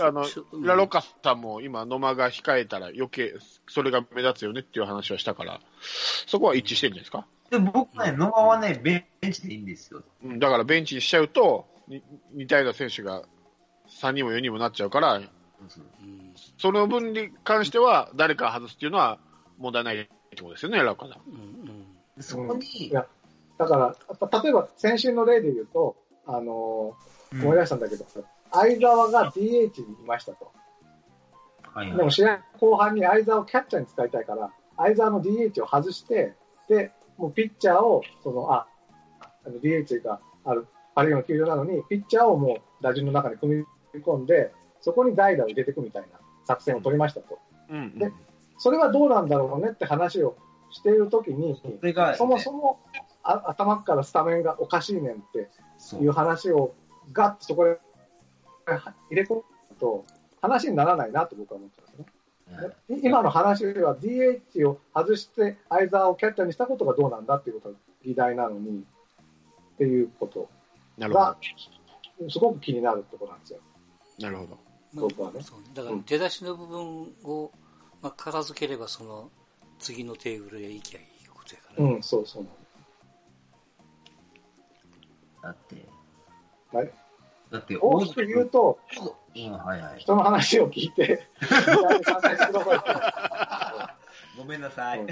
[0.00, 3.34] あのそうん、ラロッカさんも今、野間が控えたら余計、
[3.68, 5.60] それが目立つよねっていう話はしたから、
[6.26, 7.26] そこは一致してるんじゃないですか？
[7.50, 10.02] で、僕ね、野間はね、ベンチでいいんですよ。
[10.24, 13.24] うん、だからベンチにしちゃうと、に似たような選手が
[13.88, 15.28] 3人も4人もなっちゃうから、うん
[16.58, 19.18] その分に関しては、誰か外すっていうのは
[19.58, 21.20] 問題ないってことですよね、ラロッカさん。
[21.26, 21.40] うんう
[21.72, 23.06] んでそこにい、や
[23.58, 25.96] だから、やっぱ例えば先週の例で言うと、
[26.26, 26.96] あの
[27.32, 28.04] うん思い出したんだけど、
[28.54, 30.44] 相沢が DH にいましたと。
[30.44, 36.34] はいはいでも試合後半に相沢をキャッチャーに使いたいから、相沢の DH を外して、
[36.68, 38.66] で、もうピッチャーを、その、あ、
[39.44, 47.38] あの DH があるパ・リの球場なのに、ピッチャーをもう打順の中に組み込んで、そこに代打を入れていくみたいな作戦を取りましたと。
[47.70, 48.12] うんで
[48.58, 50.36] それはどうなんだろうねって話を
[50.70, 52.78] しているときに、ね、そもそも
[53.22, 56.74] あ頭からスタメンがおかしいねんってそいうう話を
[57.12, 57.78] ガッとそこで
[58.66, 59.42] 入れ込む
[59.78, 60.04] と
[60.40, 62.06] 話にならないなと僕は思ってますね。
[62.90, 68.84] う今の話は DH を外して相沢をキャッチャーにしたことがどうなんだっていうことが議題なのに
[69.74, 70.48] っていうこと
[70.98, 71.36] なるほが
[72.20, 72.30] ど。
[72.30, 73.58] すごく気になるところなんですよ。
[74.20, 74.58] なるほど。
[74.94, 76.82] 僕はねそうだから出だしの部分
[77.24, 77.50] を、
[78.00, 79.30] まあ、片付ければその
[79.78, 82.46] 次のテーブルへ行きゃいいことやから、ねうん、そうそう
[85.42, 85.84] だって、
[86.72, 86.90] はい
[87.54, 88.78] だって、大きく言うと、
[89.36, 89.98] うん、はいはい。
[89.98, 91.28] 人の話を聞いて、
[94.36, 95.00] ごめんなさい。
[95.00, 95.06] うん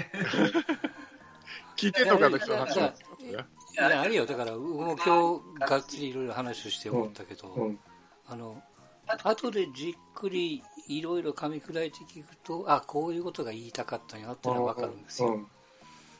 [1.75, 7.51] 聞いてんのかの人の話なんですかいやあるよだから僕も今日がっつりいろいろ話をして思ったけど、い。
[7.59, 7.79] うん
[8.27, 8.61] あの
[9.07, 15.47] 後でじっくりいろいろ噛み砕いて聞くとあこういうことが言いたかったんやっていうのは分かるんですよ、うん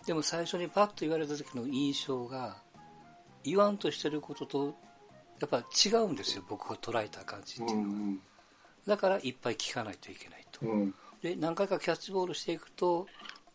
[0.05, 2.57] でも最初にパッと言われた時の印象が
[3.43, 4.75] 言わんとしてることと
[5.43, 8.19] やっぱ違うんですよ僕が捉えた感じっていううのは、ん
[8.87, 10.93] だからいっぱい聞かないといけないと、うん。
[11.21, 13.07] で何回かキャッチボールしていくと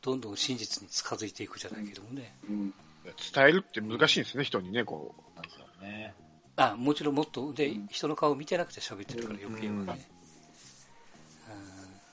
[0.02, 2.74] どんどん真実に近づいていくじゃないけどもね、うん。
[3.04, 5.34] 伝えるって難しいんですね、人にね、こう。
[5.34, 6.14] なんですよね。
[6.56, 10.08] あもちろんもっとで人の顔見てなくて喋ってるから余計はね、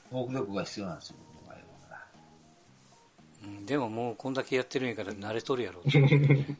[0.09, 0.27] フォー。
[0.27, 1.25] ク力が必要なんですよ、うん
[3.65, 5.99] でももうこんだけやってるんやから慣れとるやろって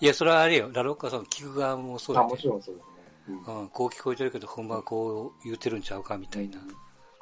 [0.00, 3.44] いやそれはあれよラロッカさん聞く側もそうあ、やでもちろんそうですね。
[3.46, 6.58] うんうん、こう聞こえてるけどほんまはこう言うてるんちゃうかみたいな、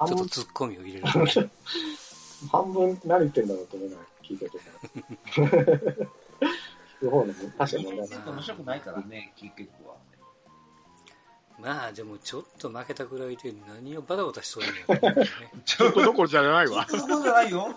[0.07, 1.05] ちょっとツッコミを入れる
[2.49, 4.59] 半分何言ってんだろうと思いながら聞いてて。
[6.99, 8.29] 聞く方の確かに問題ない。
[8.29, 9.95] 面白くないからね、結局は。
[11.59, 15.27] まあでもちょっと負けたぐらいで何をバタバタしそうにね
[15.65, 16.85] ちょっとどころじゃないわ。
[16.87, 17.75] そこじゃないよ。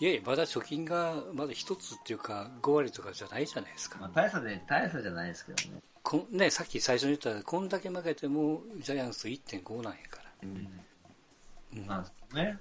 [0.00, 5.80] いやいやまだ貯金がまだ一つっていうか5割とかじゃないじゃないですか、まあ、大差で、大差じゃないですけどね。
[6.02, 12.58] こんね、さっき最初に言ったこんだけ負けてもジャイアンツ1.5なんやから、うんなんですね。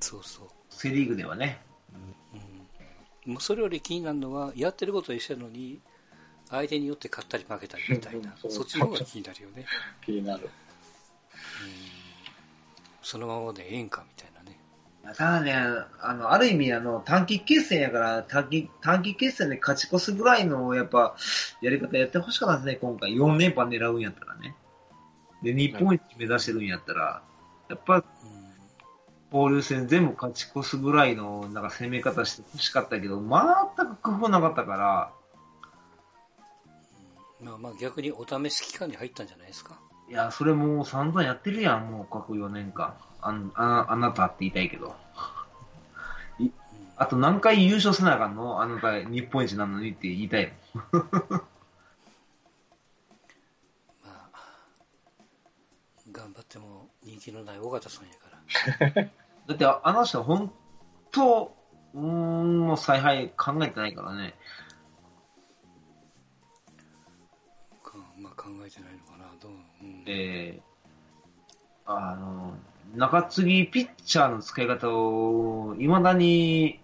[0.00, 1.60] そうそうセリーグではね。
[3.26, 5.80] もうそれより気になるのはやってることは一緒なのに
[6.50, 9.66] 相手によって勝ったり負けたりみたいなうんそっちの方が気になるよね
[10.04, 10.48] 気になる。
[13.02, 14.58] そのままでええんかみたいなね
[15.16, 15.54] ただね、
[16.00, 21.16] あの、ある意味、あの、短期決戦やから、短期、短期決戦で勝ち越すぐらいの、やっぱ、
[21.62, 23.14] やり方やってほしかったですね、今回。
[23.14, 24.54] 4連覇狙うんやったらね。
[25.42, 27.22] で、日本一目指してるんやったら、
[27.70, 28.04] やっぱ、
[29.32, 35.12] 交流戦全部勝ち越すぐらいの、なんか攻め方してほしかったけど、全く工夫なかったから、
[37.40, 39.78] まあまあ逆にお試し期間に入ったんじゃないですか？
[40.08, 42.94] いや、それもう散々やってるやん、もう過去4年間。
[43.20, 44.94] あんああなたって言いたいけど。
[46.38, 46.50] い
[46.96, 48.62] あと何回優勝せなあかんの？
[48.62, 50.84] あなた日本一なのにって言いたいもん。
[54.02, 54.58] まあ
[56.10, 58.30] 頑張っても人気のない尾形さんやか
[58.96, 59.04] ら
[59.46, 60.52] だってああの人本
[61.10, 61.54] 当、
[61.94, 64.34] うーん、もう采配考えてないからね。
[67.82, 72.54] かまあ考えてないのかなどう、うんえー、あの、
[72.94, 76.80] 中継ぎピッチャーの使い方を未だに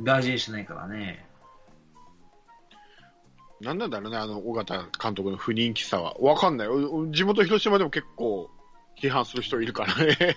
[0.00, 1.26] 大事にしないからね。
[3.60, 6.14] なんなんだろうね、あの、尾形監督の不人気さは。
[6.20, 6.68] わかんない。
[7.10, 8.50] 地元広島でも結構
[9.00, 10.36] 批判する人いるからね。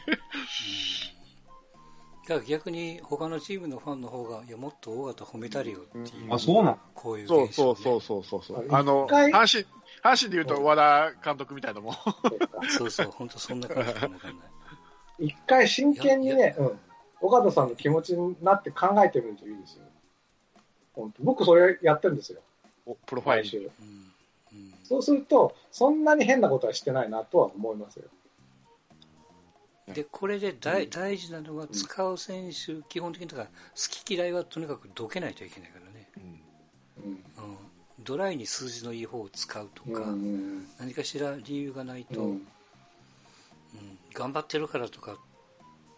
[2.29, 6.77] だから逆に他のチームのファンの方がいやもっと尾形褒めたりよっていう、あ、そうなの？
[6.93, 8.65] こういうそう現象、ね、そうそうそうそう。
[8.69, 9.65] ああの、阪神、
[10.03, 11.95] 阪神で言うと和田監督みたいなもん。
[12.69, 16.79] そうそう本当そんな感じかもわかんない一回真剣にね、うん。
[17.19, 19.85] 岡田さんの気持ちになって考えてみるといいですよ。
[20.93, 22.41] 本当僕それやってるんですよ。
[22.85, 23.71] おプロファイル。
[23.81, 23.99] うんうん
[24.83, 28.05] そうすると、そんなに変なことはしてないなとは思いますよ。
[29.93, 33.51] でこれで大大事なのは使う選手、基本的にだから好
[34.05, 37.11] き嫌いはとにかくどけないといけないからね、うん。
[37.11, 37.57] うん、
[38.03, 40.67] ドライに数字のいい方を使うとか、うん。
[40.79, 42.35] 何かしら理由がないと、ううん。
[42.35, 42.41] ん
[44.13, 45.15] 頑張ってるからとかっ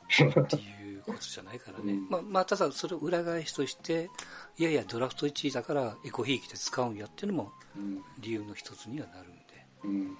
[0.08, 2.10] ていうことじゃないからね、うん。
[2.10, 4.10] まあ、まあただそれを裏返しとして
[4.58, 8.02] いやいやドラフト1位だからエコひいきで使うんやっていうのもうん。
[8.20, 9.42] 理由の一つにはなるんで、
[9.84, 10.18] うん。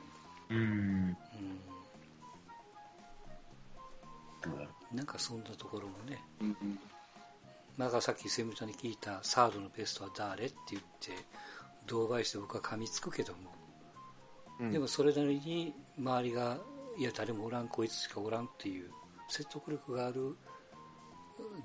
[4.94, 6.80] なんかそんなところもね、うん。
[7.78, 11.12] まあ、さっきセムちゃんに聞いたサードのベストは誰って言って
[11.88, 13.40] 同倍して僕は噛みつくけども、
[14.60, 14.72] うん。
[14.72, 16.58] でもそれなりに周りが
[16.98, 18.90] いや誰もおらんこいつしかおらんっていう
[19.30, 20.36] 説得力がある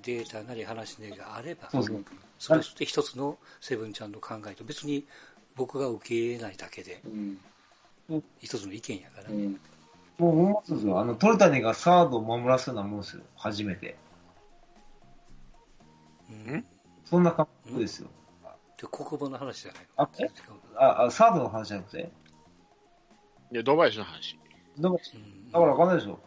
[0.02, 2.04] データなり話なりがあればそう
[2.38, 5.04] それとして一つのセブンちゃんの考えと別に
[5.56, 7.38] 僕が受け入れないだけでうん。
[8.40, 9.56] 一つの意見やからね、
[10.18, 10.26] うん。
[10.26, 11.00] もう思うんですよ。
[11.00, 13.22] あの、鳥谷がサードを守らせるようなもんですよ。
[13.36, 13.96] 初めて。
[16.30, 16.64] うん？
[17.04, 18.08] そんな感覚ですよ。
[18.78, 20.28] で国母の話じゃないあえ？
[20.76, 22.12] あ、あサードの話じゃなくて？
[23.52, 24.38] いや、堂林の話。
[24.78, 26.20] だからうんだからわかんないでしょ。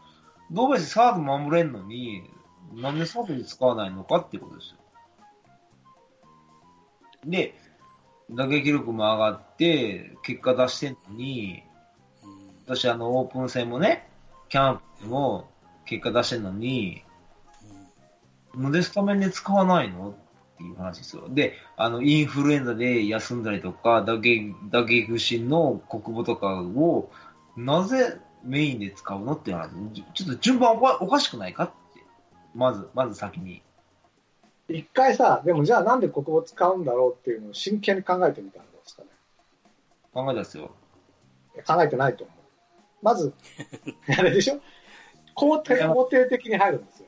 [0.52, 2.24] 堂林サード守れんのに、
[2.74, 4.78] なんでサードに使わないのかっていうことですよ。
[7.26, 7.54] で、
[8.32, 11.64] 打撃力も上がって、結果出してんのに、
[12.70, 14.08] うん私あの、オープン戦もね、
[14.50, 15.50] キャンプでも
[15.86, 17.04] 結果出してんのに、
[18.56, 21.28] なんでスタメンで使わないのっていう話ですよ。
[21.30, 27.10] で、あの、インフルエンザで休んだりとか、打撃、打撃不振の国母とかを、
[27.58, 29.70] なぜメインで使うのっていう話。
[29.94, 32.04] ちょちょっと順番おかおかしくないかって。
[32.54, 33.64] まず、まず先に。
[34.68, 39.08] 一回さ、でもじゃあなんで国語使うんだろうっていうのを真剣に考えてみたらどうですかね。
[40.14, 40.72] 考えたんですよ。
[41.66, 42.39] 考えてないと思う。
[43.02, 43.34] まず、
[44.18, 44.60] あれでしょ？
[45.36, 47.08] 肯定、肯定的に入るんですよ。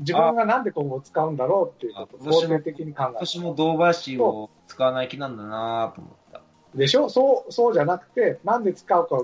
[0.00, 6.38] 自分がなんで今後使うんだろうっていうことを肯定的に考え私も堂林を使わない気なんだなと思った。
[6.38, 6.44] る。
[6.74, 7.08] でしょ？
[7.10, 9.16] そう、そうじゃなくて、なんで使うか、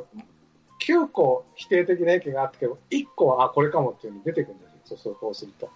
[0.86, 4.78] 9個否定的な意見があったけど、1個は、あ、これかもっていうのに出てくるんですよ。
[4.84, 5.70] そうそう、こうすると。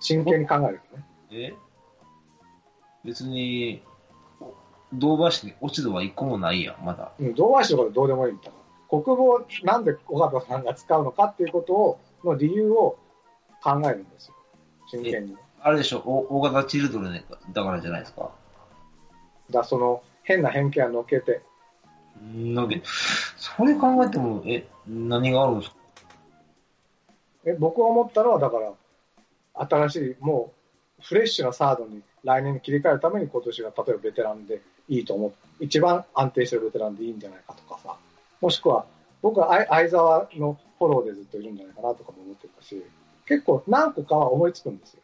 [0.00, 1.04] 真剣に考えるとね。
[1.30, 1.54] え？
[3.04, 3.82] 別に、
[4.94, 7.12] 堂林に落ち度は一個もないやん、まだ。
[7.18, 8.50] うん、堂林のことどうでもいいんだ。
[8.88, 12.98] 国語をなんで尾形さんが使うのかっていうことを、の理由を
[13.62, 14.34] 考えるんですよ。
[14.88, 15.36] 真剣に。
[15.60, 18.30] あれでしょ、お大型チルドレンだからじゃないですか？
[19.50, 21.42] だその変な偏見を乗っけて、
[22.20, 22.82] なんで、
[23.36, 25.76] それ考えても、え、何があるんですか？
[27.46, 28.72] え僕が思ったのは、だから、
[29.88, 30.52] 新しい、も
[31.00, 35.32] う、フレッシュなサードに来年に切り替えるために今年が例えばベテランでいいと思う。
[35.60, 37.96] 一番安定してるベテランでいいんじゃないかとかさ。
[38.40, 38.86] もしくは、
[39.22, 42.84] 僕は相相沢のフォローでずっといるんじゃないかなとかも思ってたし、
[43.26, 45.00] 結構何個かは思いつくんですよ。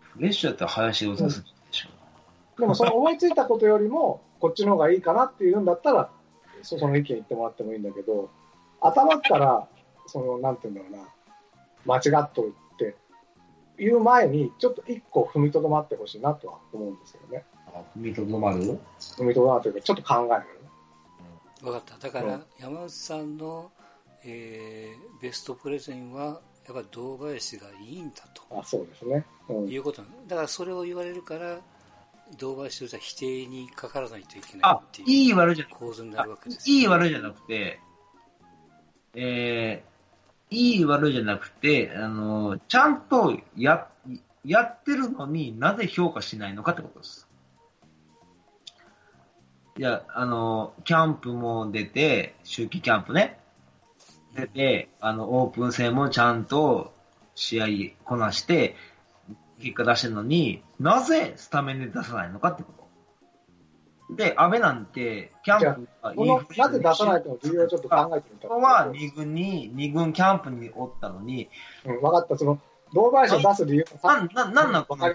[0.00, 1.88] フレッシュやったら林を出すでしょ。
[2.58, 6.10] でもその思いついたことよりも、こっちの方がいいかなっていうんだったら、
[6.62, 8.30] そその意見言ってもらってもいいんだけど、
[8.80, 9.68] 頭から、
[10.06, 11.08] その、なんていうんだろうな、
[11.86, 12.96] 間違っとるって
[13.78, 17.44] いう前に、ちょっと一個踏みとどまってほしいなとは思うんですよね。
[17.74, 18.78] あ踏みとどまる？
[18.98, 20.46] 踏みとどまるというか、ちょっと考える。
[21.62, 23.70] 分かっただから山内さんの、
[24.24, 29.24] えーベストプレゼンはやっぱり堂林がいいんだとあ、そうですね。
[29.48, 29.68] うん。
[29.68, 31.60] いうことだからそれを言われるから
[32.38, 37.80] 堂林としては否定にかからないといけないあって、いういい悪いじゃ構図になるわけですいい悪いじゃなくて、
[39.14, 43.88] えー、いい悪いじゃなくて、あの、ちゃんとや、
[44.44, 47.28] やってるのになぜ評価しないのかってことです。
[49.76, 53.40] いや、あの、キャンプも出て、秋季キャンプね。
[54.36, 56.92] 出て、あの、オープン戦もちゃんと
[57.34, 57.66] 試合
[58.04, 58.76] こなして、
[59.58, 62.72] 結果出してるのに、なぜスタメンで出さないのかってこ
[64.08, 64.14] と。
[64.14, 71.48] で、安倍なんて、キャンプがこの、なぜ出さないかの理由をちょっと考えてみたここは2軍に、二軍キャンプにおったのに、
[71.84, 72.38] うん、分かった。
[72.38, 72.60] その、
[72.92, 75.12] 堂林を出す理由なな、なんなのこの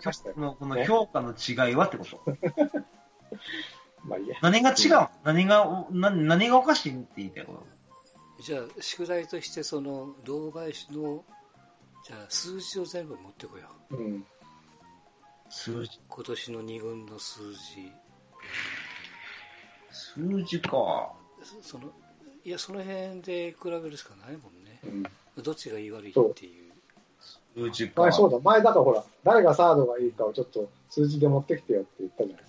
[0.55, 2.21] このね評価の違いはってこと。
[4.03, 4.37] まあいいや。
[4.41, 5.07] 何が違う？
[5.23, 7.53] 何が、おな何がおかしいって言いたいこ
[8.37, 8.43] と？
[8.43, 11.23] じゃあ宿題としてその堂林の
[12.07, 14.25] じゃあ数字を全部持ってこよううん。
[15.49, 17.91] 数字、今年の2軍の数字
[19.91, 21.11] 数字か。
[21.61, 21.91] その
[22.45, 24.87] いやその辺で比べるしかないもんねう
[25.41, 25.43] ん。
[25.43, 26.71] どっちがいい悪いっていう
[27.55, 28.03] 数字か。
[28.03, 28.39] 前そうだ。
[28.39, 32.48] 前だからほら、誰がサードがいいかをちょっと数字で持ってきてよって言ったじゃないです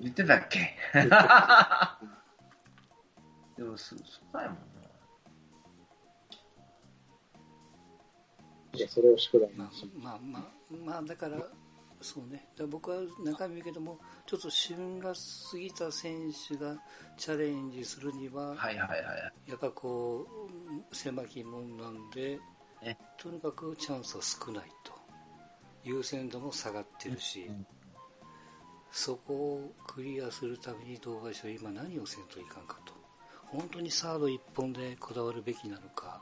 [0.00, 0.74] 言ってたっけ？
[3.56, 4.64] でも、そ、そうだよもんな。
[8.74, 10.42] いや、それを宿題にまあしまあまあ
[10.84, 11.38] まあだから
[12.02, 12.46] そうね。
[12.56, 16.76] だ僕は中身言うけどもちょっと旬が過ぎた選手が
[17.16, 18.96] チャレンジするには、はいはいは
[19.46, 19.50] い。
[19.50, 20.26] やっぱこ
[20.92, 22.38] う狭き門なんで
[22.82, 24.92] ねとにかくチャンスは少ないと。
[25.84, 27.66] 優先度も下がってるし、うん
[28.90, 32.94] そこをクリアするために堂林は今何をせんといかんかと。
[33.46, 36.20] 本当にサード一本でこだわるべきなのか。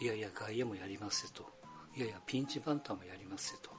[0.00, 1.44] いやいや外野もやりますよと。
[1.96, 3.70] いやいやピンチバンターもやりますよと。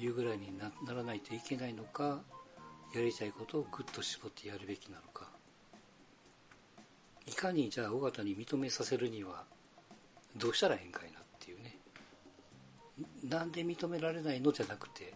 [0.00, 2.20] いうぐらいにならないといけないのか。
[2.94, 5.28] やりたいことをグッと絞ってやるべきなのか。
[7.26, 9.44] いかにじゃあ尾形に認めさせるには
[10.36, 11.78] どうしたらええんかいなっていうね。
[13.24, 15.14] なんで認められないのじゃなくて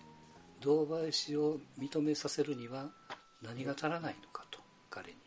[0.66, 2.88] 堂林を認めさせるには
[3.40, 4.58] 何が足らないのかと
[4.90, 5.18] 彼に。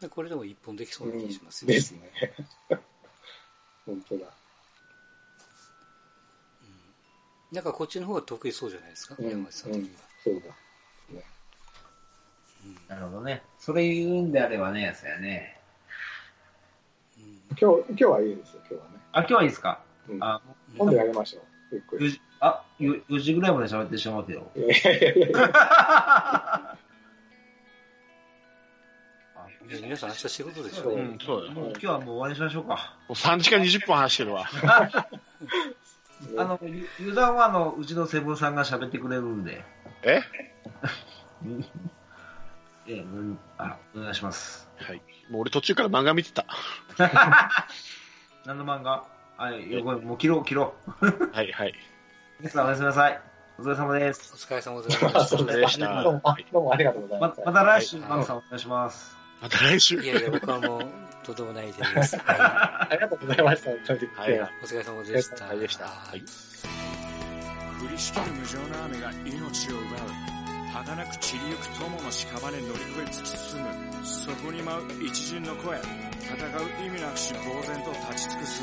[0.00, 2.00] でこれでも一本できそうな気しますよね、うん、ですね。
[3.84, 4.26] 本当だ、
[6.62, 6.64] う
[7.52, 9.94] ん、なんかこっちの方が得意そうじゃないですか、うん、山内さん的には、
[10.26, 10.48] うん、そうだ、
[11.18, 11.24] ね、
[12.86, 13.42] なるほどね。
[13.58, 15.58] それ言うんであればねやうやね。
[17.60, 19.00] 今日今日はいいですよ今日はね。
[19.12, 19.89] あ今日はいいですか？
[20.10, 20.40] うん、あ
[20.76, 21.42] 今度やりましょう。
[21.72, 22.20] ゆっくり。
[22.40, 24.50] あ、4, 4時ぐらいまで喋ってしまうけど。
[24.56, 24.70] いやい
[25.02, 26.76] やいや いや。
[29.82, 30.90] 皆さん明日仕事でしょ。
[30.90, 32.96] うん、そうだもう今日はもう終わりにしましょうか。
[33.08, 34.46] もう3時間20分話してるわ。
[36.36, 36.58] あの、
[36.98, 39.64] 油断はあの、うちのセブンさんが喋ってくれるんで。
[40.04, 40.22] え
[42.88, 44.68] え、うん、あ、お願いします。
[44.76, 45.00] はい。
[45.30, 46.46] もう俺途中から漫画見てた。
[48.44, 49.04] 何の漫画？
[49.42, 51.06] あ、いや、これもう切ろう、切ろう。
[51.32, 51.74] はいはい。
[52.40, 53.20] 皆さんおやすみなさい。
[53.58, 54.32] お疲れ様です。
[54.34, 55.24] お疲れ様でした。
[55.24, 57.40] そうでしたどうもあどうもありがとうございまます。
[57.46, 59.16] また来週、はいマムさんお願いします。
[59.40, 59.98] また来週。
[59.98, 60.80] いやいや、僕はもう、
[61.24, 62.16] とてもないです。
[62.20, 63.70] はありがとうございました。
[63.70, 65.44] 本当にはいい、お疲れ様でした。
[65.46, 66.22] はいでしたははいい。
[66.22, 66.24] 降
[67.90, 70.40] りしきる無情な雨が命を奪う
[70.84, 76.36] 儚く散りゆく友の屍乗り越え突き進むそこに舞う一陣の声戦
[76.82, 78.62] う意味なくし呆然と立ち尽くす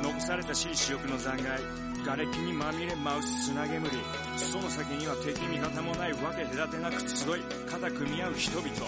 [0.00, 1.62] 残された私利死欲の残骸
[2.04, 3.88] 瓦礫にまみれ舞う砂煙
[4.36, 8.86] その先には敵味方もないわけ隔てなく集い肩組み合う人々人争い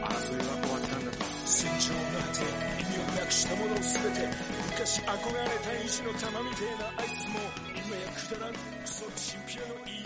[0.00, 1.34] は終わったんだと。
[1.44, 2.44] 戦場の果て
[2.80, 3.82] 意味をなくしたもの全
[4.14, 4.28] て
[4.70, 7.38] 昔憧れた意地の玉みてえなあいつも
[7.76, 8.58] 今やくだらんク
[8.88, 10.03] ソチンピラの言い